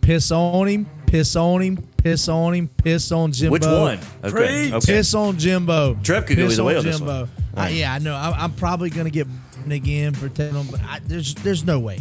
[0.00, 3.52] Piss on him, piss on him, piss on him, piss on Jimbo.
[3.52, 3.98] Which one?
[4.24, 4.72] Okay.
[4.72, 4.92] Okay.
[4.94, 5.96] Piss on Jimbo.
[6.02, 7.20] Trev could go Piss either way on on this Jimbo.
[7.20, 7.30] one.
[7.56, 8.14] I, yeah, I know.
[8.14, 9.26] I, I'm probably gonna get
[9.70, 12.00] again for telling them, but I, there's there's no way.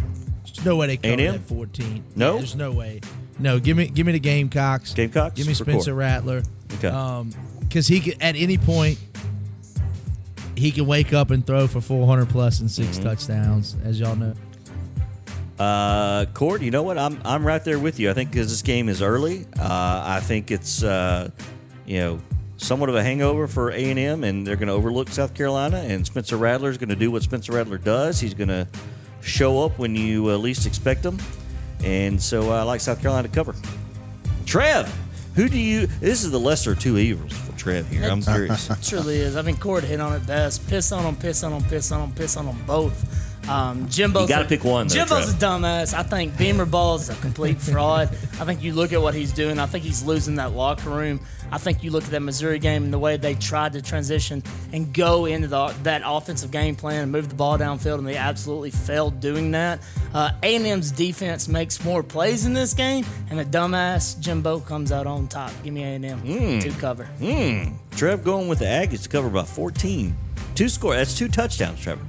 [0.55, 1.33] There's no way they cover A&M?
[1.33, 2.03] that 14.
[2.15, 2.33] No?
[2.33, 3.01] Yeah, there's no way.
[3.39, 4.93] No, give me give me the Gamecocks.
[4.93, 5.93] Gamecocks Give me Spencer?
[5.93, 6.41] Rattler.
[6.75, 6.87] Okay.
[6.87, 8.97] Um, because he could at any point
[10.55, 13.03] he can wake up and throw for 400 plus and 6 Mm-hmm.
[13.03, 14.33] touchdowns, as y'all know.
[15.59, 16.97] Uh, Cord, you know what?
[16.97, 18.09] I'm I'm right there with you.
[18.09, 21.29] I think because this game is early, uh, I think it's uh,
[21.85, 22.21] you know
[22.57, 25.77] somewhat of a hangover for A and M, and they're going to overlook South Carolina.
[25.77, 28.19] And Spencer Rattler is going to do what Spencer Rattler does.
[28.19, 28.67] He's going to
[29.25, 31.17] show up when you uh, least expect them.
[31.83, 33.55] and so I like South Carolina to cover.
[34.45, 34.87] Trev,
[35.35, 35.87] who do you?
[35.87, 38.03] This is the lesser of two evils for Trev here.
[38.09, 38.69] I'm curious.
[38.69, 39.35] It truly is.
[39.35, 40.67] I mean, Cord hit on it best.
[40.69, 43.03] Piss on them, piss on them, piss on them, piss on them both.
[43.47, 45.35] Um, Jimbo's You gotta a- pick one, though, Jimbo's Trev.
[45.35, 45.93] a dumbass.
[45.93, 48.09] I think Beamer Ball is a complete fraud.
[48.39, 49.59] I think you look at what he's doing.
[49.59, 51.19] I think he's losing that locker room.
[51.51, 54.41] I think you look at that Missouri game and the way they tried to transition
[54.73, 58.17] and go into the, that offensive game plan and move the ball downfield, and they
[58.17, 59.79] absolutely failed doing that.
[60.11, 65.05] Uh, A&M's defense makes more plays in this game, and the dumbass Jimbo comes out
[65.05, 65.51] on top.
[65.63, 66.59] Give me A&M Hmm.
[66.59, 67.07] to cover.
[67.95, 70.15] Trev going with the Aggies to cover by 14.
[70.55, 70.95] Two score.
[70.95, 72.01] That's two touchdowns, Trevor.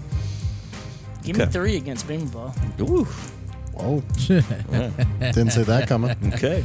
[1.26, 1.44] Give Okay.
[1.46, 2.54] me three against Beamer Ball.
[2.80, 3.04] Ooh.
[3.74, 4.00] Whoa.
[5.20, 6.16] Didn't see that coming.
[6.34, 6.64] Okay.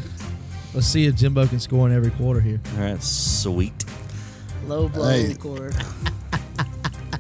[0.74, 2.62] Let's see if Jimbo can score in every quarter here.
[2.78, 3.04] All right.
[3.04, 3.84] Sweet.
[4.68, 5.34] Low blow Hey.
[5.34, 5.76] cord.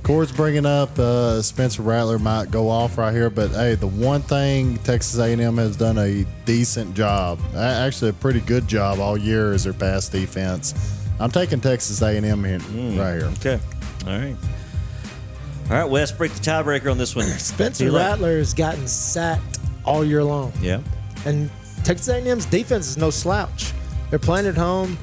[0.03, 4.21] Cord's bringing up uh, Spencer Rattler might go off right here, but hey, the one
[4.21, 9.15] thing Texas A&M has done a decent job, a- actually a pretty good job all
[9.17, 10.73] year, is their pass defense.
[11.19, 12.57] I'm taking Texas A&M here,
[12.99, 13.25] right here.
[13.39, 13.59] Okay.
[14.07, 14.35] All right.
[15.71, 17.25] All right, Wes, break the tiebreaker on this one.
[17.37, 17.97] Spencer Who you?
[17.97, 20.51] Rattler has gotten sacked all year long.
[20.59, 20.81] Yeah.
[21.25, 21.49] And
[21.85, 23.71] Texas A&M's defense is no slouch.
[24.09, 24.97] They're playing at home.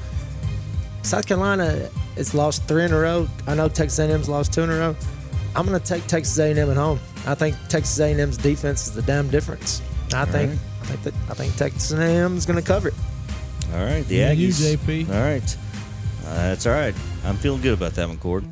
[1.01, 3.27] South Carolina has lost three in a row.
[3.47, 4.95] I know Texas A&M's lost two in a row.
[5.55, 6.99] I'm going to take Texas A&M at home.
[7.25, 9.81] I think Texas A&M's defense is the damn difference.
[10.13, 10.51] I think
[10.81, 12.93] I think that I think Texas A&M is going to cover it.
[13.73, 14.77] All right, the Yeah, you, Aggies.
[14.77, 15.09] JP.
[15.09, 15.57] All right,
[16.27, 16.93] uh, that's all right.
[17.25, 18.45] I'm feeling good about that one, Cord.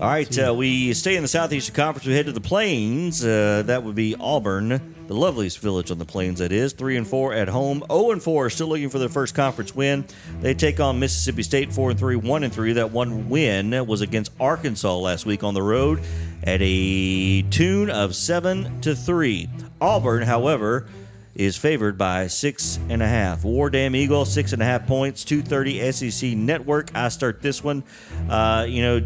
[0.00, 2.06] All right, uh, we stay in the Southeastern Conference.
[2.06, 3.24] We head to the Plains.
[3.24, 4.68] Uh, that would be Auburn,
[5.08, 6.38] the loveliest village on the Plains.
[6.38, 7.82] That is three and four at home.
[7.90, 10.06] Zero and four, still looking for their first conference win.
[10.40, 12.74] They take on Mississippi State, four and three, one and three.
[12.74, 16.00] That one win was against Arkansas last week on the road
[16.44, 19.50] at a tune of seven to three.
[19.80, 20.86] Auburn, however,
[21.34, 23.42] is favored by six and a half.
[23.42, 26.94] War Damn Eagle, six and a half points, 230 SEC Network.
[26.94, 27.82] I start this one.
[28.28, 29.02] Uh, you know,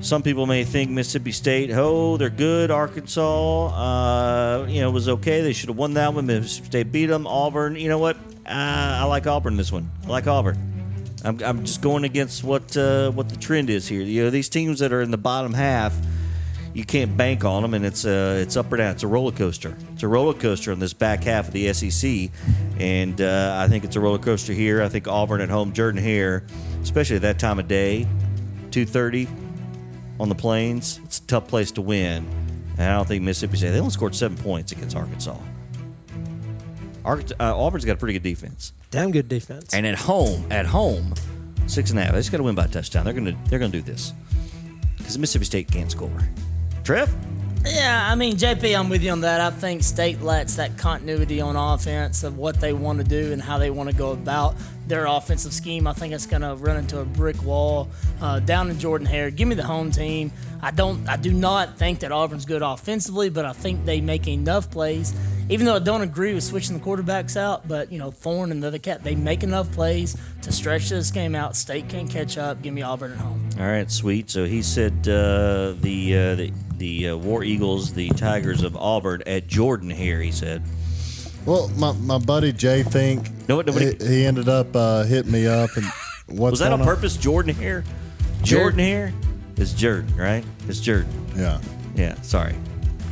[0.00, 2.70] some people may think Mississippi State, oh, they're good.
[2.70, 5.42] Arkansas, uh, you know, was okay.
[5.42, 6.26] They should have won that one.
[6.26, 7.26] Mississippi State beat them.
[7.26, 8.16] Auburn, you know what?
[8.46, 9.90] Uh, I like Auburn this one.
[10.04, 10.58] I like Auburn.
[11.22, 14.00] I'm, I'm just going against what uh, what the trend is here.
[14.00, 15.94] You know, these teams that are in the bottom half,
[16.72, 18.92] you can't bank on them, and it's uh, it's up or down.
[18.92, 19.76] It's a roller coaster.
[19.92, 22.30] It's a roller coaster on this back half of the SEC,
[22.78, 24.82] and uh, I think it's a roller coaster here.
[24.82, 26.46] I think Auburn at home, Jordan Hare,
[26.82, 28.06] especially at that time of day,
[28.70, 29.28] two thirty
[30.20, 31.00] on the plains.
[31.04, 32.28] It's a tough place to win,
[32.78, 33.70] and I don't think Mississippi State.
[33.70, 35.36] They only scored seven points against Arkansas.
[37.04, 38.74] Arkansas uh, Auburn's got a pretty good defense.
[38.90, 39.72] Damn good defense.
[39.72, 41.14] And at home, at home,
[41.66, 42.12] six and a half.
[42.12, 43.04] They just got to win by a touchdown.
[43.04, 44.12] They're gonna they're gonna do this
[44.98, 46.10] because Mississippi State can't score.
[46.84, 47.12] Trev,
[47.66, 49.40] Yeah, I mean, JP, I'm with you on that.
[49.40, 53.42] I think State lets that continuity on offense of what they want to do and
[53.42, 54.54] how they want to go about
[54.86, 55.86] their offensive scheme.
[55.86, 57.88] I think it's going to run into a brick wall
[58.22, 59.30] uh, down in Jordan Hare.
[59.30, 60.32] Give me the home team.
[60.62, 61.06] I don't.
[61.08, 65.14] I do not think that Auburn's good offensively, but I think they make enough plays.
[65.50, 68.62] Even though I don't agree with switching the quarterbacks out, but you know Thorne and
[68.62, 71.56] the other cat, they make enough plays to stretch this game out.
[71.56, 72.62] State can't catch up.
[72.62, 73.48] Give me Auburn at home.
[73.58, 74.30] all right, sweet.
[74.30, 79.22] So he said uh, the uh, the the uh, War Eagles, the Tigers of Auburn
[79.26, 80.20] at Jordan here.
[80.20, 80.62] He said.
[81.46, 85.46] Well, my, my buddy Jay Fink, No, nobody- he, he ended up uh, hitting me
[85.46, 85.70] up.
[85.74, 85.86] And
[86.26, 87.82] what's Was that on going purpose, Jordan here?
[88.42, 89.12] Jordan here?
[89.56, 90.44] It's Jordan, right?
[90.68, 91.08] It's Jordan.
[91.34, 91.58] Yeah,
[91.94, 92.54] Yeah, sorry.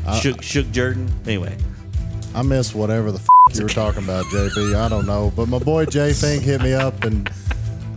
[0.07, 1.11] Uh, shook, shook Jordan.
[1.25, 1.57] Anyway,
[2.39, 4.77] I missed whatever the f- you were talking about, JP.
[4.77, 7.29] I don't know, but my boy Jay Fink hit me up, and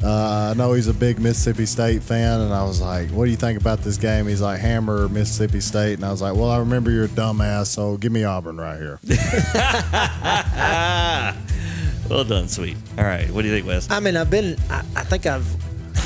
[0.03, 2.41] uh, I know he's a big Mississippi State fan.
[2.41, 5.59] And I was like, "What do you think about this game?" He's like, "Hammer Mississippi
[5.59, 8.57] State," and I was like, "Well, I remember you're a dumbass, so give me Auburn
[8.57, 8.99] right here."
[12.09, 12.77] well done, sweet.
[12.97, 13.91] All right, what do you think, Wes?
[13.91, 14.57] I mean, I've been.
[14.71, 15.45] I, I think I've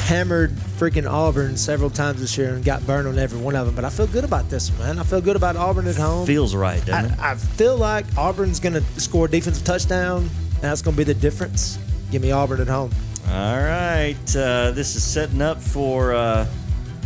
[0.06, 3.76] hammered freaking Auburn several times this year and got burned on every one of them.
[3.76, 5.00] But I feel good about this man.
[5.00, 6.28] I feel good about Auburn at home.
[6.28, 7.20] Feels right, doesn't it?
[7.20, 10.98] I, I feel like Auburn's going to score a defensive touchdown, and that's going to
[10.98, 11.80] be the difference.
[12.12, 12.92] Give me Auburn at home.
[13.30, 16.46] All right, uh, this is setting up for uh,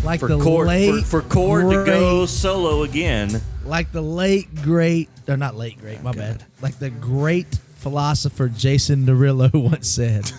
[0.03, 3.41] Like for the Cord late for, for Cord to go solo again.
[3.65, 9.05] like the late great or not late great my bad like the great philosopher Jason
[9.05, 10.29] Derulo once said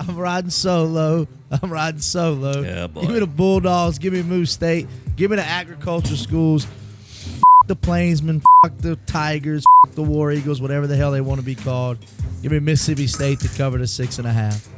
[0.00, 1.26] i'm riding solo.
[1.50, 2.60] I'm riding solo.
[2.62, 3.02] Yeah, boy.
[3.02, 3.98] give me the bulldogs.
[3.98, 4.86] Give me moose state.
[5.16, 6.64] Give me the agriculture schools.
[6.64, 8.42] F- the plainsmen.
[8.64, 9.64] Fuck the tigers.
[9.88, 11.98] F- the war eagles whatever the hell they want to be called.
[12.42, 14.68] Give me mississippi state to cover the six and a half.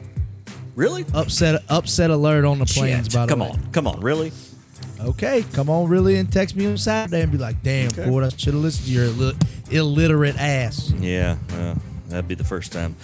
[0.75, 1.05] Really?
[1.15, 3.13] upset upset alert on the plains Shit.
[3.15, 3.49] by the Come way.
[3.51, 4.33] on, come on, really?
[5.01, 8.29] Okay, come on, really, and text me on Saturday and be like, "Damn, Ford, I
[8.31, 11.77] should have listened to your illi- illiterate ass." Yeah, well,
[12.09, 12.95] that'd be the first time.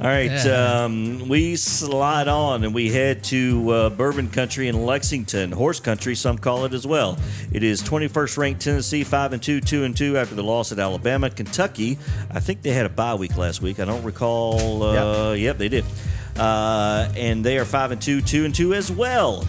[0.00, 0.84] All right, Yeah.
[0.84, 6.16] um, we slide on and we head to uh, Bourbon Country in Lexington, Horse Country,
[6.16, 7.18] some call it as well.
[7.52, 10.80] It is 21st ranked Tennessee, five and two, two and two after the loss at
[10.80, 11.30] Alabama.
[11.30, 11.98] Kentucky,
[12.32, 13.78] I think they had a bye week last week.
[13.78, 14.82] I don't recall.
[14.82, 15.84] Uh, yep, they did,
[16.36, 19.46] uh, and they are five and two, two and two as well.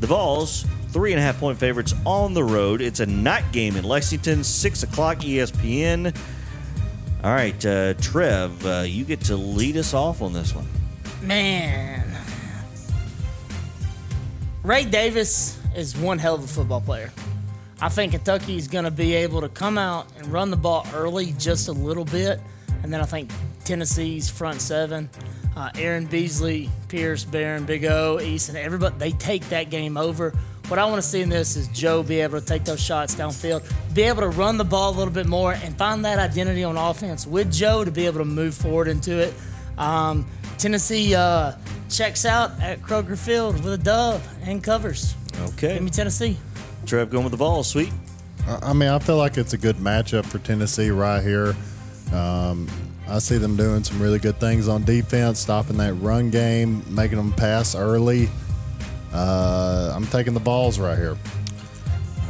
[0.00, 2.80] The Vols, three and a half point favorites on the road.
[2.80, 6.16] It's a night game in Lexington, six o'clock ESPN.
[7.24, 10.66] All right, uh, Trev, uh, you get to lead us off on this one.
[11.22, 12.04] Man.
[14.64, 17.12] Ray Davis is one hell of a football player.
[17.80, 20.84] I think Kentucky is going to be able to come out and run the ball
[20.94, 22.40] early just a little bit.
[22.82, 23.30] And then I think
[23.64, 25.08] Tennessee's front seven,
[25.56, 30.32] uh, Aaron Beasley, Pearce, Barron, Big O, Eason, everybody, they take that game over.
[30.72, 33.14] What I want to see in this is Joe be able to take those shots
[33.14, 36.64] downfield, be able to run the ball a little bit more, and find that identity
[36.64, 39.34] on offense with Joe to be able to move forward into it.
[39.76, 41.52] Um, Tennessee uh,
[41.90, 45.14] checks out at Kroger Field with a dub and covers.
[45.42, 45.74] Okay.
[45.74, 46.38] Give me Tennessee.
[46.86, 47.92] Trev going with the ball, sweet.
[48.46, 51.54] I I mean, I feel like it's a good matchup for Tennessee right here.
[52.14, 52.66] Um,
[53.06, 57.18] I see them doing some really good things on defense, stopping that run game, making
[57.18, 58.30] them pass early.
[59.12, 61.16] Uh, I'm taking the Vols right here.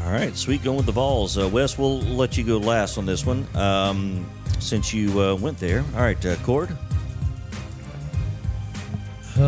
[0.04, 1.38] All right, sweet going with the Vols.
[1.38, 4.26] Uh, Wes, we'll let you go last on this one um,
[4.58, 5.84] since you uh, went there.
[5.94, 6.76] All right, uh, Cord.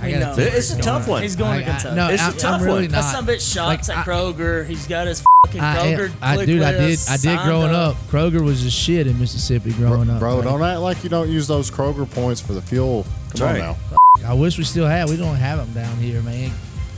[0.00, 0.36] I You gotta know.
[0.36, 0.82] take It's a it.
[0.82, 1.22] tough one.
[1.22, 1.96] He's going I- to I- Kentucky.
[1.96, 2.90] no, It's a I'm, tough I'm really one.
[2.92, 3.02] not.
[3.02, 4.66] That some bitch shots Like, at I- Kroger.
[4.66, 6.12] He's got his fucking I, Kroger.
[6.20, 6.80] I, click dude, I did.
[6.82, 7.96] list I did signed growing up.
[8.10, 10.18] Kroger was a shit in Mississippi growing up.
[10.18, 13.06] Bro, Like, don't act like you don't use those Kroger points for the fuel.
[13.30, 13.58] Come on right.
[13.60, 13.76] now.
[14.22, 15.08] I wish we still had.
[15.08, 16.50] We don't have them down here, man.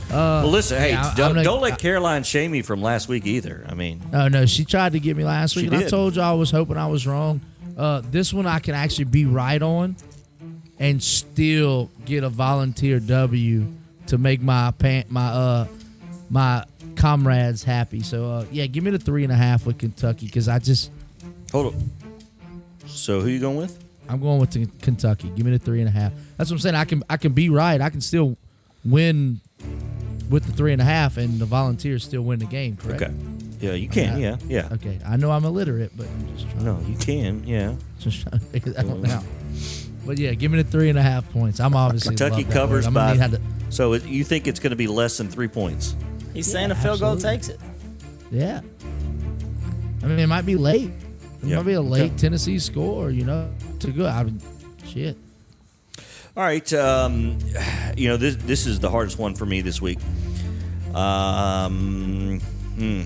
[0.09, 3.09] Uh, Well, listen, hey, yeah, I- don't, not- don't let Caroline shame me from last
[3.09, 3.65] week either.
[3.67, 6.21] I mean, Oh no, she tried to get me last week, and I told you
[6.21, 7.41] I was hoping I was wrong.
[7.75, 9.95] Uh, this one I can actually be right on,
[10.79, 13.67] and still get a volunteer W
[14.07, 15.67] to make my pan- my uh
[16.29, 16.63] my
[16.95, 18.01] comrades happy.
[18.01, 20.91] So uh, yeah, give me the three and a half with Kentucky because I just
[21.51, 21.81] hold up.
[22.85, 23.83] So who you going with?
[24.09, 25.29] I'm going with the Kentucky.
[25.35, 26.13] Give me the three and a half.
[26.37, 26.75] That's what I'm saying.
[26.75, 27.79] I can I can be right.
[27.81, 28.37] I can still
[28.85, 29.41] win
[30.29, 32.77] with the three and a half, and the volunteers still win the game.
[32.77, 33.01] Correct?
[33.01, 33.13] Okay.
[33.59, 34.19] Yeah, you can.
[34.19, 34.69] Yeah, yeah.
[34.73, 34.99] Okay.
[35.05, 36.65] I know I'm illiterate, but I'm just trying.
[36.65, 37.43] No, you can.
[37.45, 37.75] Yeah.
[37.99, 39.11] Just trying to figure that one mm-hmm.
[39.11, 39.23] out.
[40.05, 41.59] But yeah, give me the three and a half points.
[41.59, 42.97] I'm obviously Kentucky love that covers word.
[42.97, 43.27] I'm by.
[43.27, 43.41] need to-
[43.71, 45.95] So it, you think it's going to be less than three points?
[46.33, 47.59] He's saying Yeah, a field goal takes it.
[48.31, 48.61] yeah.
[50.03, 50.91] I mean, it might be late.
[51.41, 51.57] It Yeah.
[51.57, 52.17] might be a late Okay.
[52.17, 53.09] Tennessee score.
[53.09, 53.49] You know,
[53.81, 54.05] to go.
[54.05, 54.41] I mean,
[54.85, 55.17] shit.
[56.35, 56.71] All right.
[56.73, 57.39] Um,
[57.95, 59.99] you know, this this is the hardest one for me this week.
[60.93, 62.39] Um,
[62.75, 63.03] hmm.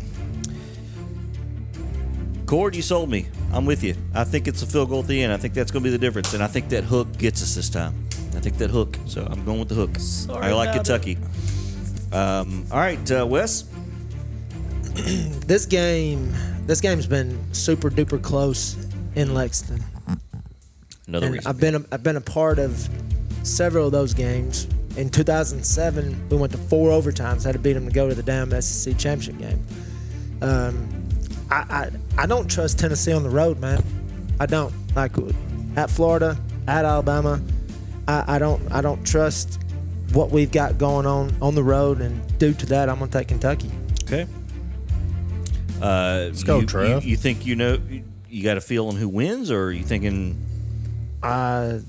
[2.46, 3.28] Cord, you sold me.
[3.54, 3.96] I'm with you.
[4.14, 5.32] I think it's a field goal at the end.
[5.32, 7.56] I think that's going to be the difference, and I think that hook gets us
[7.56, 7.94] this time.
[8.36, 8.98] I think that hook.
[9.06, 9.92] So I'm going with the hook.
[10.00, 11.18] Sorry I like about Kentucky.
[12.12, 13.66] Um, all right, uh, Wes.
[15.48, 16.34] This game,
[16.66, 18.78] this game's been super duper close
[19.16, 19.84] in Lexington.
[21.12, 21.50] Another and reason.
[21.50, 22.88] I've been a, I've been a part of
[23.44, 24.66] several of those games.
[24.96, 27.44] In 2007, we went to four overtimes.
[27.44, 29.66] Had to beat them to go to the damn SEC championship game.
[30.42, 30.88] Um,
[31.50, 31.56] I,
[32.18, 33.84] I I don't trust Tennessee on the road, man.
[34.40, 35.12] I don't like
[35.76, 37.42] at Florida, at Alabama.
[38.08, 39.62] I, I don't I don't trust
[40.14, 43.28] what we've got going on on the road, and due to that, I'm gonna take
[43.28, 43.70] Kentucky.
[44.04, 44.28] Okay.
[45.82, 47.04] Uh, Let's go, you, Trev.
[47.04, 47.80] You, you think you know?
[48.30, 50.38] You got a feel on who wins, or are you thinking
[51.24, 51.80] Uh,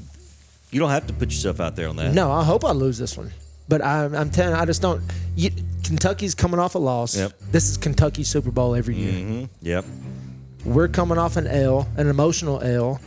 [0.70, 2.14] you don't have to put yourself out there on that?
[2.14, 3.30] No, I hope I lose this one.
[3.68, 5.02] But I'm, I'm telling I just don't.
[5.36, 5.50] You,
[5.84, 7.16] Kentucky's coming off a loss.
[7.16, 7.32] Yep.
[7.50, 9.12] This is Kentucky Super Bowl every year.
[9.12, 9.84] hmm Yep.
[10.64, 13.00] We're coming off an L, an emotional L,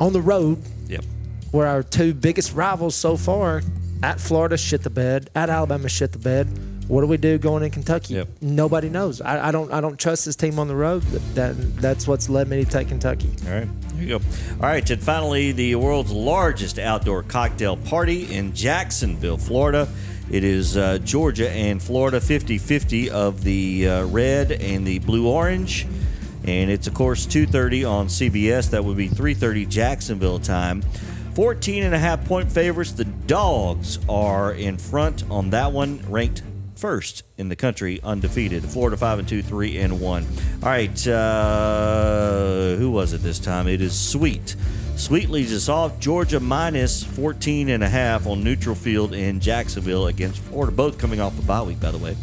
[0.00, 1.04] on the road Yep.
[1.50, 3.62] where our two biggest rivals so far
[4.02, 6.48] at Florida shit the bed, at Alabama shit the bed.
[6.88, 8.14] What do we do going in Kentucky?
[8.14, 8.28] Yep.
[8.42, 9.20] Nobody knows.
[9.20, 9.72] I, I don't.
[9.72, 11.02] I don't trust this team on the road.
[11.02, 13.30] That, that that's what's led me to take Kentucky.
[13.46, 13.68] All right.
[13.94, 14.24] There you go.
[14.54, 14.88] All right.
[14.88, 19.88] And finally, the world's largest outdoor cocktail party in Jacksonville, Florida.
[20.30, 25.28] It is uh, Georgia and Florida 50 50 of the uh, red and the blue
[25.28, 25.86] orange.
[26.46, 28.70] And it's, of course, 2.30 on CBS.
[28.70, 30.82] That would be 3.30 Jacksonville time.
[31.34, 32.92] 14 and a half point favorites.
[32.92, 36.42] The Dogs are in front on that one, ranked
[36.76, 38.64] first in the country, undefeated.
[38.64, 40.26] Florida 5 and 2, 3 and 1.
[40.62, 43.68] All right, uh, who was it this time?
[43.68, 44.56] It is Sweet.
[44.96, 45.98] Sweet leads us off.
[45.98, 50.70] Georgia minus 14 and a half on neutral field in Jacksonville against Florida.
[50.70, 52.16] Both coming off a bye week, by the way.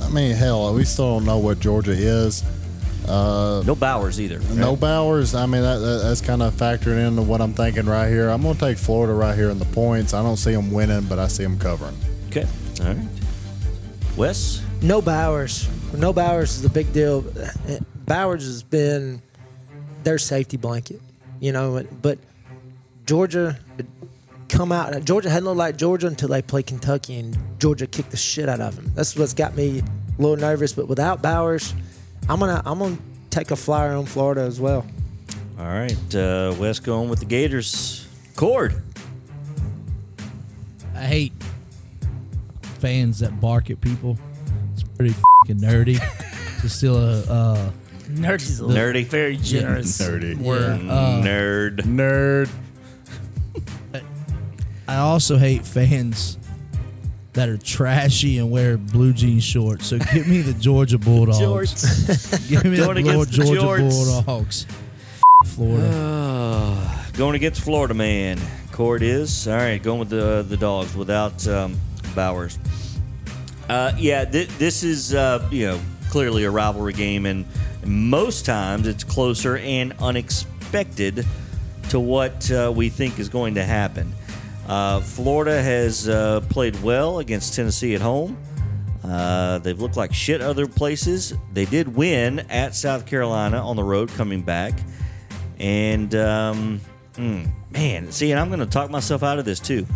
[0.00, 2.42] I mean, hell, we still don't know what Georgia is.
[3.06, 4.38] Uh, No Bowers either.
[4.40, 4.56] right?
[4.56, 5.34] No Bowers.
[5.36, 8.28] I mean, that, that, that's kind of factoring into what I'm thinking right here.
[8.28, 10.14] I'm going to take Florida right here in the points.
[10.14, 11.96] I don't see them winning, but I see them covering.
[12.30, 12.46] Okay.
[12.80, 12.96] All right.
[14.16, 14.62] Wes?
[14.80, 15.68] No Bowers.
[15.92, 17.24] No Bowers is a big deal.
[18.06, 19.20] Bowers has been
[20.04, 21.00] their safety blanket,
[21.40, 21.84] you know.
[22.00, 22.18] But
[23.06, 23.58] Georgia
[24.48, 25.04] come out.
[25.04, 28.60] Georgia hadn't looked like Georgia until they played Kentucky, and Georgia kicked the shit out
[28.60, 28.92] of them.
[28.94, 30.72] That's what's got me a little nervous.
[30.72, 31.74] But without Bowers,
[32.28, 32.98] I'm gonna I'm gonna
[33.30, 34.86] take a flyer on Florida as well.
[35.58, 36.14] All right.
[36.14, 38.06] Uh, Wes going with the Gators.
[38.36, 38.80] Cord.
[40.94, 41.32] I hate
[42.84, 44.18] fans that bark at people.
[44.74, 45.98] It's pretty fucking nerdy.
[46.62, 47.70] It's still a uh,
[48.08, 49.04] Nerdy's a Nerdy.
[49.04, 50.00] very generous.
[50.00, 50.34] Nerdy.
[50.34, 50.80] word.
[50.82, 51.80] yeah, uh, Nerd.
[51.80, 52.48] Nerd.
[54.88, 56.38] I also hate fans
[57.34, 59.88] that are trashy and wear blue jean shorts.
[59.88, 61.38] So give me the Georgia Bulldogs.
[61.38, 62.48] Jorts.
[62.48, 64.24] Give me Going the Lord against the Georgia jorts.
[64.24, 64.66] Bulldogs.
[65.48, 65.86] Florida.
[65.86, 68.40] Uh, going against Florida man.
[68.72, 69.82] Cord is all right.
[69.82, 71.78] Going with the the dogs without um,
[72.14, 72.58] Bowers.
[73.68, 77.46] Uh, yeah, th- this is uh, you know clearly a rivalry game, and
[77.84, 81.26] most times it's closer and unexpected
[81.90, 84.12] to what uh, we think is going to happen.
[84.66, 88.38] Uh, Florida has uh, played well against Tennessee at home.
[89.02, 91.34] Uh, they've looked like shit other places.
[91.52, 94.72] They did win at South Carolina on the road coming back.
[95.58, 96.80] And, um,
[97.14, 99.86] mm, man, see, and I'm going to talk myself out of this too.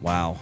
[0.00, 0.40] Wow.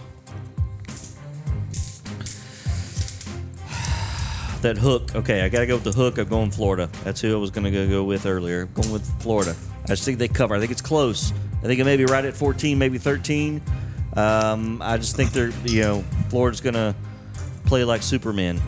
[4.61, 5.15] That hook.
[5.15, 6.17] Okay, I got to go with the hook.
[6.17, 6.89] I'm going Florida.
[7.03, 8.61] That's who I was going to go with earlier.
[8.63, 9.55] I'm going with Florida.
[9.85, 10.55] I just think they cover.
[10.55, 11.31] I think it's close.
[11.59, 13.61] I think it may be right at 14, maybe 13.
[14.15, 16.95] Um, I just think they're, you know, Florida's going to
[17.65, 18.59] play like Superman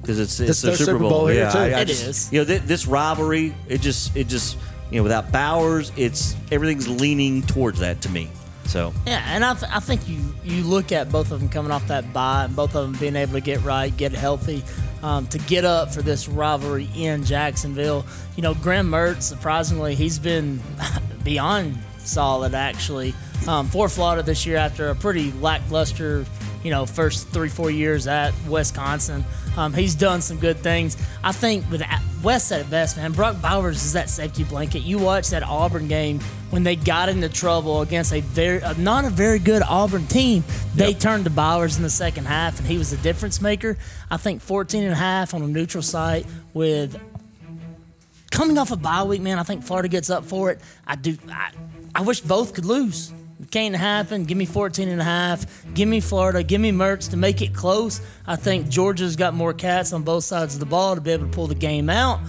[0.00, 1.10] because it's it's It's their their Super Super Bowl.
[1.10, 1.58] Bowl here, yeah, too.
[1.58, 2.32] I, I It just, is.
[2.32, 4.56] You know, th- this rivalry, it just, it just,
[4.90, 8.30] you know, without Bowers, it's everything's leaning towards that to me.
[8.66, 11.72] So Yeah, and I, th- I think you you look at both of them coming
[11.72, 14.62] off that bye, and both of them being able to get right, get healthy,
[15.02, 18.04] um, to get up for this rivalry in Jacksonville.
[18.36, 20.60] You know, Graham Mertz, surprisingly, he's been
[21.24, 23.14] beyond solid actually
[23.48, 26.24] um, for Florida this year after a pretty lackluster,
[26.62, 29.24] you know, first three four years at Wisconsin.
[29.56, 30.96] Um, he's done some good things.
[31.24, 31.82] I think with
[32.22, 33.12] Wes said best, man.
[33.12, 34.80] Brock Bowers is that safety blanket.
[34.80, 36.20] You watch that Auburn game
[36.50, 40.44] when they got into trouble against a very uh, not a very good Auburn team.
[40.74, 43.76] They turned to Bowers in the second half, and he was the difference maker.
[44.10, 47.00] I think 14 and a half on a neutral site with
[48.30, 49.38] coming off a bye week, man.
[49.38, 50.60] I think Florida gets up for it.
[50.86, 51.16] I do.
[51.28, 51.50] I,
[51.94, 53.12] I wish both could lose.
[53.40, 54.24] It can't happen.
[54.24, 55.44] Give me 14 and a half.
[55.74, 56.42] Give me Florida.
[56.42, 58.00] Give me Mertz to make it close.
[58.26, 61.26] I think Georgia's got more cats on both sides of the ball to be able
[61.26, 62.20] to pull the game out,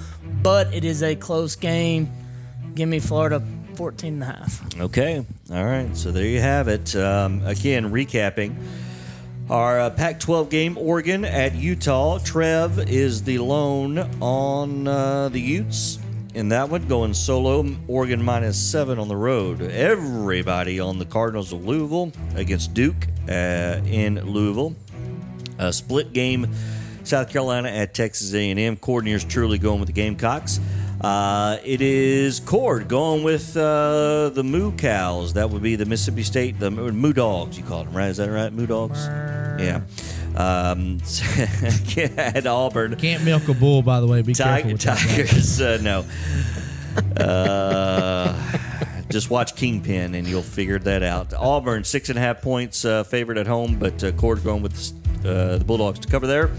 [0.44, 2.12] but it is a close game.
[2.76, 3.42] Give me Florida
[3.78, 4.80] 14 and a half.
[4.80, 5.24] Okay.
[5.52, 5.96] All right.
[5.96, 6.96] So there you have it.
[6.96, 8.56] Um, again, recapping
[9.52, 12.18] our uh, Pac 12 game Oregon at Utah.
[12.18, 16.00] Trev is the lone on uh, the Utes.
[16.34, 19.62] In that one, going solo, Oregon minus seven on the road.
[19.62, 24.76] Everybody on the Cardinals of Louisville against Duke uh, in Louisville.
[25.60, 26.52] A split game,
[27.04, 28.76] South Carolina at Texas A&M.
[28.78, 30.60] Coordinator's truly going with the Gamecocks.
[31.08, 35.36] Uh, it is Cord going with uh, the Moo Cows.
[35.36, 38.10] That would be the Mississippi State, the Moo Dogs, you call them, right?
[38.10, 38.52] Is that right?
[38.52, 39.06] Moo Dogs?
[39.08, 39.84] Yeah.
[40.36, 41.00] Um,
[42.18, 42.98] at Auburn.
[42.98, 44.22] Can't milk a bull, by the way.
[44.22, 44.98] Be careful Tiger, that.
[44.98, 46.04] Tigers, uh, no.
[47.24, 48.58] Uh,
[49.10, 51.34] just watch Kingpin and you'll figure that out.
[51.34, 54.92] Auburn, six and a half points uh, favored at home, but uh, Cord going with
[55.26, 56.52] uh, the Bulldogs to cover there.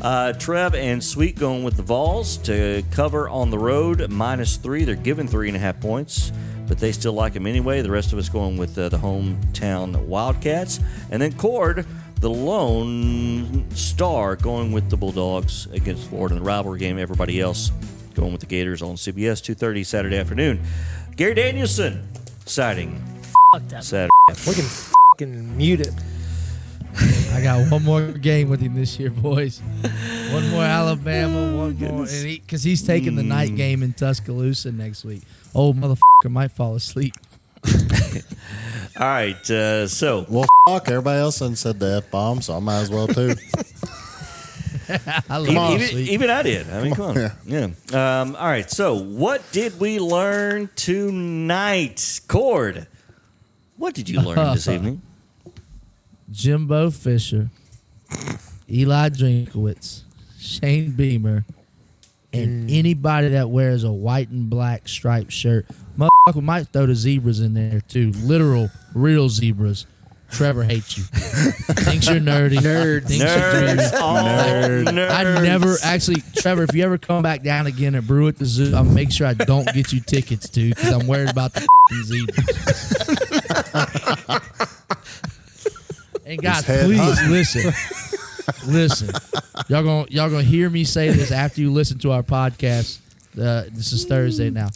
[0.00, 4.84] Uh, Trev and Sweet going with the Vols to cover on the road, minus three.
[4.84, 6.32] They're given three and a half points,
[6.68, 7.80] but they still like them anyway.
[7.80, 10.80] The rest of us going with uh, the hometown Wildcats.
[11.10, 11.86] And then Cord,
[12.20, 16.98] the lone star, going with the Bulldogs against Florida in the rivalry game.
[16.98, 17.70] Everybody else
[18.14, 20.60] going with the Gators on CBS 2:30 Saturday afternoon.
[21.16, 22.06] Gary Danielson
[22.44, 23.02] sighting
[23.54, 23.84] Fuck that.
[23.84, 24.10] Saturday.
[24.46, 25.92] We can fucking mute it.
[27.36, 29.60] I got one more game with him this year, boys.
[30.32, 35.04] One more Alabama, one more, and because he's taking the night game in Tuscaloosa next
[35.04, 35.20] week.
[35.54, 37.12] Old motherfucker might fall asleep.
[38.98, 40.88] All right, uh, so Well, fuck.
[40.88, 43.34] Everybody else done said the F bomb, so I might as well too.
[45.28, 46.70] I love even, to even, even I did.
[46.70, 47.32] I mean, come on.
[47.44, 47.64] Yeah.
[47.92, 48.70] Um, all right.
[48.70, 52.86] So, what did we learn tonight, Cord?
[53.76, 55.02] What did you learn this evening?
[56.36, 57.48] Jimbo Fisher,
[58.70, 60.02] Eli Drinkwitz,
[60.38, 61.46] Shane Beamer,
[62.30, 62.78] and mm.
[62.78, 65.64] anybody that wears a white and black striped shirt.
[65.96, 68.12] Motherfucker might throw the zebras in there too.
[68.16, 69.86] Literal, real zebras.
[70.30, 71.04] Trevor hates you.
[71.04, 72.58] Thinks you're nerdy.
[72.58, 73.06] Nerd.
[73.06, 74.00] Thinks you're Nerds, nerdy.
[74.00, 75.10] all nerds.
[75.10, 76.64] I never actually, Trevor.
[76.64, 79.26] If you ever come back down again at Brew at the Zoo, I'll make sure
[79.26, 81.66] I don't get you tickets, dude, because I'm worried about the
[82.04, 82.92] zebras.
[86.26, 87.30] and guys, please hunting.
[87.30, 87.72] listen,
[88.66, 89.10] listen.
[89.68, 92.98] Y'all gonna y'all gonna hear me say this after you listen to our podcast.
[93.38, 94.68] Uh, this is Thursday now.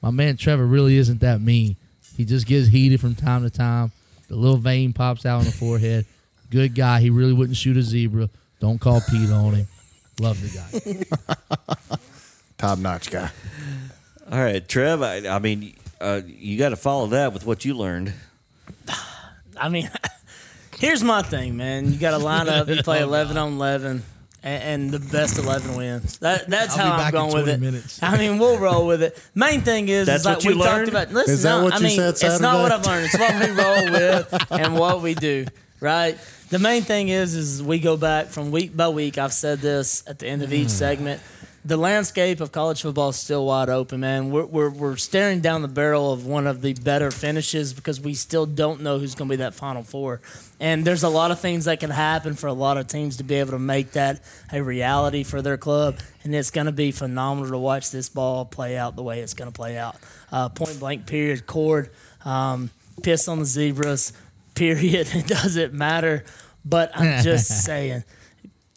[0.00, 1.76] My man Trevor really isn't that mean.
[2.16, 3.90] He just gets heated from time to time.
[4.28, 6.06] The little vein pops out on the forehead.
[6.50, 7.00] Good guy.
[7.00, 8.30] He really wouldn't shoot a zebra.
[8.60, 9.66] Don't call Pete on him.
[10.20, 11.06] Love the
[11.88, 11.96] guy.
[12.58, 13.30] Top notch guy.
[14.30, 15.02] All right, Trev.
[15.02, 18.12] I, I mean, uh, you got to follow that with what you learned.
[19.56, 19.90] I mean,
[20.76, 21.92] here's my thing, man.
[21.92, 22.68] You got to line up.
[22.68, 24.02] You play 11 on 11,
[24.42, 26.18] and, and the best 11 wins.
[26.18, 27.60] That, that's I'll be how I'm back in going with it.
[27.60, 28.02] minutes.
[28.02, 29.18] I mean, we'll roll with it.
[29.34, 30.90] Main thing is, That's is like what you we learned?
[30.92, 31.14] talked about.
[31.14, 33.06] Listen, Is that no, what I you mean, said it's not what I've learned.
[33.06, 35.46] It's what we roll with and what we do.
[35.80, 36.18] Right.
[36.50, 39.18] The main thing is, is we go back from week by week.
[39.18, 40.68] I've said this at the end of each hmm.
[40.68, 41.22] segment.
[41.64, 44.30] The landscape of college football is still wide open, man.
[44.30, 48.14] We're, we're, we're staring down the barrel of one of the better finishes because we
[48.14, 50.20] still don't know who's going to be that Final Four.
[50.58, 53.24] And there's a lot of things that can happen for a lot of teams to
[53.24, 55.98] be able to make that a reality for their club.
[56.24, 59.34] And it's going to be phenomenal to watch this ball play out the way it's
[59.34, 59.96] going to play out.
[60.32, 61.90] Uh, point blank, period, cord,
[62.24, 62.70] um,
[63.04, 64.12] piss on the zebras,
[64.56, 65.08] period.
[65.14, 66.24] It doesn't matter.
[66.64, 68.02] But I'm just saying,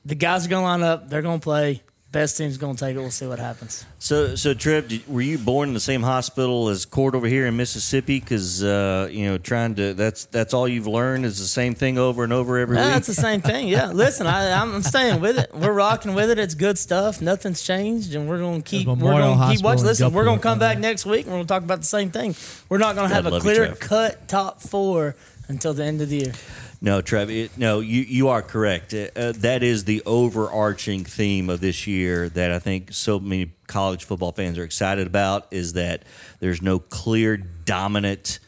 [0.06, 1.82] the guys are going to line up, they're going to play
[2.16, 3.00] best team's going to take it.
[3.00, 3.86] We'll see what happens.
[4.00, 7.46] So, so Trev, did, were you born in the same hospital as Cord over here
[7.46, 8.22] in Mississippi?
[8.22, 11.98] Because uh, you know, trying to that's that's all you've learned is the same thing
[11.98, 12.98] over and over every Yeah, week.
[12.98, 13.68] it's the same thing.
[13.68, 15.52] Yeah, listen, I, I'm staying with it.
[15.54, 16.40] We're rocking with it.
[16.40, 17.22] It's good stuff.
[17.22, 18.88] Nothing's changed, and we're going to keep.
[18.88, 19.82] We're going to keep watching.
[19.82, 21.80] in Listen, we're going to come back next week, and we're going to talk about
[21.82, 22.34] the same thing.
[22.70, 25.16] We're not going to have God a love you, clear cut top four
[25.50, 26.34] until the end of the year.
[26.82, 27.30] No, Trev.
[27.30, 28.94] It, no, you you are correct.
[28.94, 34.04] Uh, that is the overarching theme of this year that I think so many college
[34.04, 35.48] football fans are excited about.
[35.52, 36.04] Is that
[36.40, 38.40] there's no clear dominant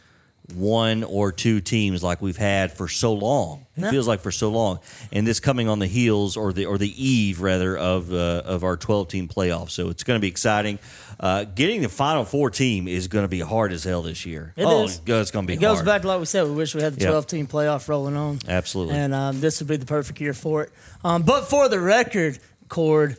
[0.55, 3.65] one or two teams like we've had for so long.
[3.75, 3.91] It Yeah.
[3.91, 4.79] feels like for so long,
[5.11, 8.63] and this coming on the heels or the or the eve rather of uh, of
[8.63, 9.69] our 12 team playoff.
[9.69, 10.79] So it's going to be exciting.
[11.19, 14.53] Uh, getting the final four team is going to be hard as hell this year.
[14.55, 15.01] It oh, is.
[15.05, 15.53] it's going to be.
[15.55, 15.85] It goes hard.
[15.85, 16.45] back to like we said.
[16.45, 17.09] We wish we had the Yep.
[17.09, 18.39] 12 team playoff rolling on.
[18.47, 18.95] Absolutely.
[18.95, 20.71] And um, this would be the perfect year for it.
[21.03, 22.39] Um, but for the record,
[22.69, 23.17] Cord,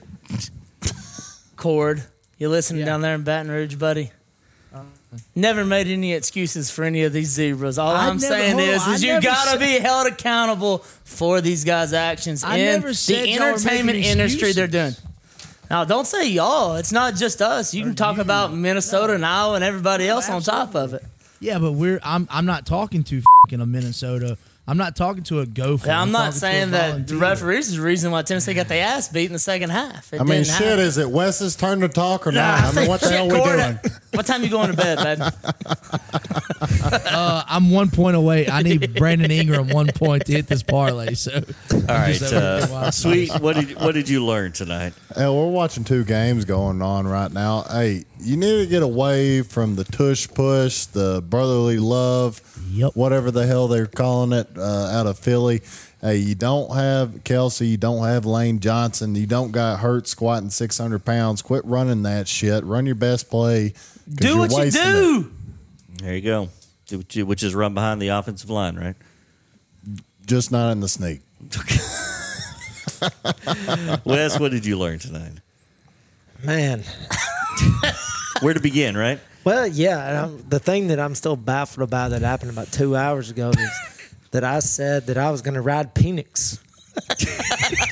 [1.56, 2.04] Cord,
[2.38, 2.86] you listening Yeah.
[2.86, 4.12] down there in Baton Rouge, buddy?
[5.34, 7.78] Never made any excuses for any of these zebras.
[7.78, 10.78] All I I'm never- saying is, on, is I you gotta said- be held accountable
[11.04, 14.52] for these guys' actions I in never said the entertainment industry.
[14.52, 14.94] They're doing.
[15.70, 16.76] Now, don't say y'all.
[16.76, 17.72] It's not just us.
[17.74, 18.22] You can talk you.
[18.22, 21.04] about Minnesota and Iowa and everybody else on top of it.
[21.40, 24.36] Yeah, but we're I'm I'm not talking to fucking a Minnesota.
[24.68, 25.86] I'm not talking to a Gopher.
[25.86, 28.52] Yeah, I'm not talking to a saying that the referees is the reason why Tennessee
[28.52, 30.12] got their ass beat in the second half.
[30.12, 30.80] It I mean, didn't shit, happen.
[30.80, 32.64] is it Wes's turn to talk or Nah, not?
[32.76, 33.78] I mean, what the shit, hell we Cord, doing?
[34.12, 35.32] What time you going to bed, babe?
[36.60, 38.48] Uh, I'm one point away.
[38.48, 41.14] I need Brandon Ingram one point to hit this parlay.
[41.14, 41.32] So
[41.72, 43.30] All right, Just over here uh, sweet.
[43.40, 44.92] What did what did you learn tonight?
[45.14, 47.62] Hell, we're watching two games going on right now.
[47.70, 52.40] Hey, you need to get away from the tush push, the brotherly love,
[52.72, 52.92] Yep.
[52.94, 55.62] whatever the hell they're calling it uh, out of Philly.
[56.00, 60.50] Hey, you don't have Kelce, you don't have Lane Johnson, you don't got Hurts squatting
[60.50, 61.42] 600 pounds.
[61.42, 62.62] Quit running that shit.
[62.64, 63.70] Run your best play.
[63.70, 64.92] 'cause Do you're what you wasting it.
[64.92, 65.32] do.
[66.02, 66.48] There you go.
[66.86, 68.94] Do what you- Which is run behind the offensive line, right?
[70.26, 71.20] Just not in the sneak.
[74.04, 75.32] Wes, what did you learn tonight?
[76.44, 76.84] Man.
[78.40, 79.18] Where to begin, right?
[79.44, 80.08] Well, yeah.
[80.08, 83.50] And I'm, the thing that I'm still baffled about that happened about two hours ago
[83.50, 86.58] is that I said that I was going to ride Penix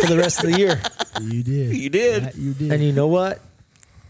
[0.01, 0.81] for the rest of the year.
[1.21, 1.77] you did.
[1.77, 2.25] You did.
[2.25, 2.73] That you did.
[2.73, 3.41] And you know what?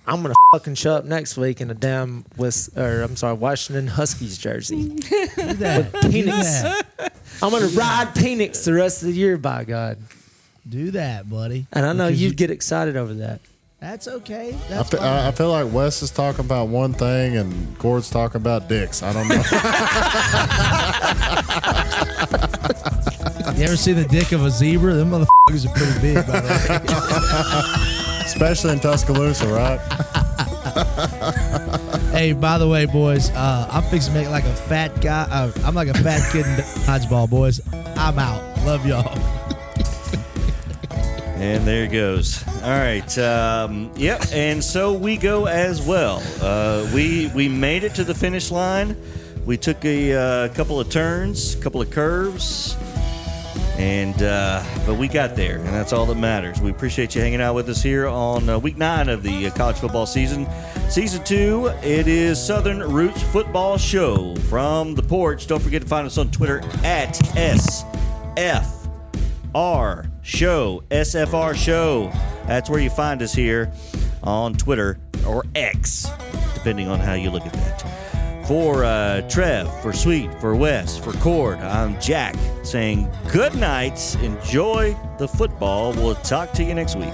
[0.08, 3.88] I'm gonna fucking show up next week in a damn West, or I'm sorry, Washington
[3.88, 4.88] Huskies jersey.
[5.00, 5.00] do
[5.54, 5.90] that.
[6.00, 6.84] Do that.
[7.42, 9.98] I'm gonna ride Penix the rest of the year, by God.
[10.68, 11.66] Do that, buddy.
[11.72, 13.40] And I know Because you'd you- get excited over that.
[13.80, 14.56] That's okay.
[14.70, 18.40] I fe- I I feel like Wes is talking about one thing and Cord's talking
[18.40, 19.02] about dicks.
[19.02, 19.42] I don't know.
[23.56, 24.92] You ever see the dick of a zebra?
[24.94, 26.48] Them motherfuckers are pretty big, by the
[28.18, 28.20] way.
[28.26, 29.80] Especially in Tuscaloosa, right?
[32.12, 35.26] Hey, by the way, boys, uh, I'm fixing to make like a fat guy.
[35.30, 36.56] Uh, I'm like a fat kid in
[36.86, 37.60] dodgeball, boys.
[37.96, 38.42] I'm out.
[38.64, 39.06] Love y'all.
[41.38, 42.42] And there it goes.
[42.66, 43.16] All right.
[43.16, 44.24] Um, yep.
[44.32, 46.20] And so we go as well.
[46.40, 48.96] Uh, we we made it to the finish line.
[49.44, 52.76] We took a uh, couple of turns, a couple of curves,
[53.78, 56.60] and uh, but we got there, and that's all that matters.
[56.60, 59.50] We appreciate you hanging out with us here on uh, week nine of the uh,
[59.52, 60.48] college football season,
[60.88, 61.68] season two.
[61.84, 65.46] It is Southern Roots Football Show from the porch.
[65.46, 68.88] Don't forget to find us on Twitter at SF.
[69.54, 72.12] R Show, SFR Show.
[72.46, 73.70] That's where you find us here
[74.22, 76.08] on Twitter or X,
[76.54, 78.46] depending on how you look at that.
[78.46, 84.16] For uh, Trev, for Sweet, for Wes, for Cord, I'm Jack saying good night.
[84.22, 85.92] Enjoy the football.
[85.94, 87.12] We'll talk to you next week.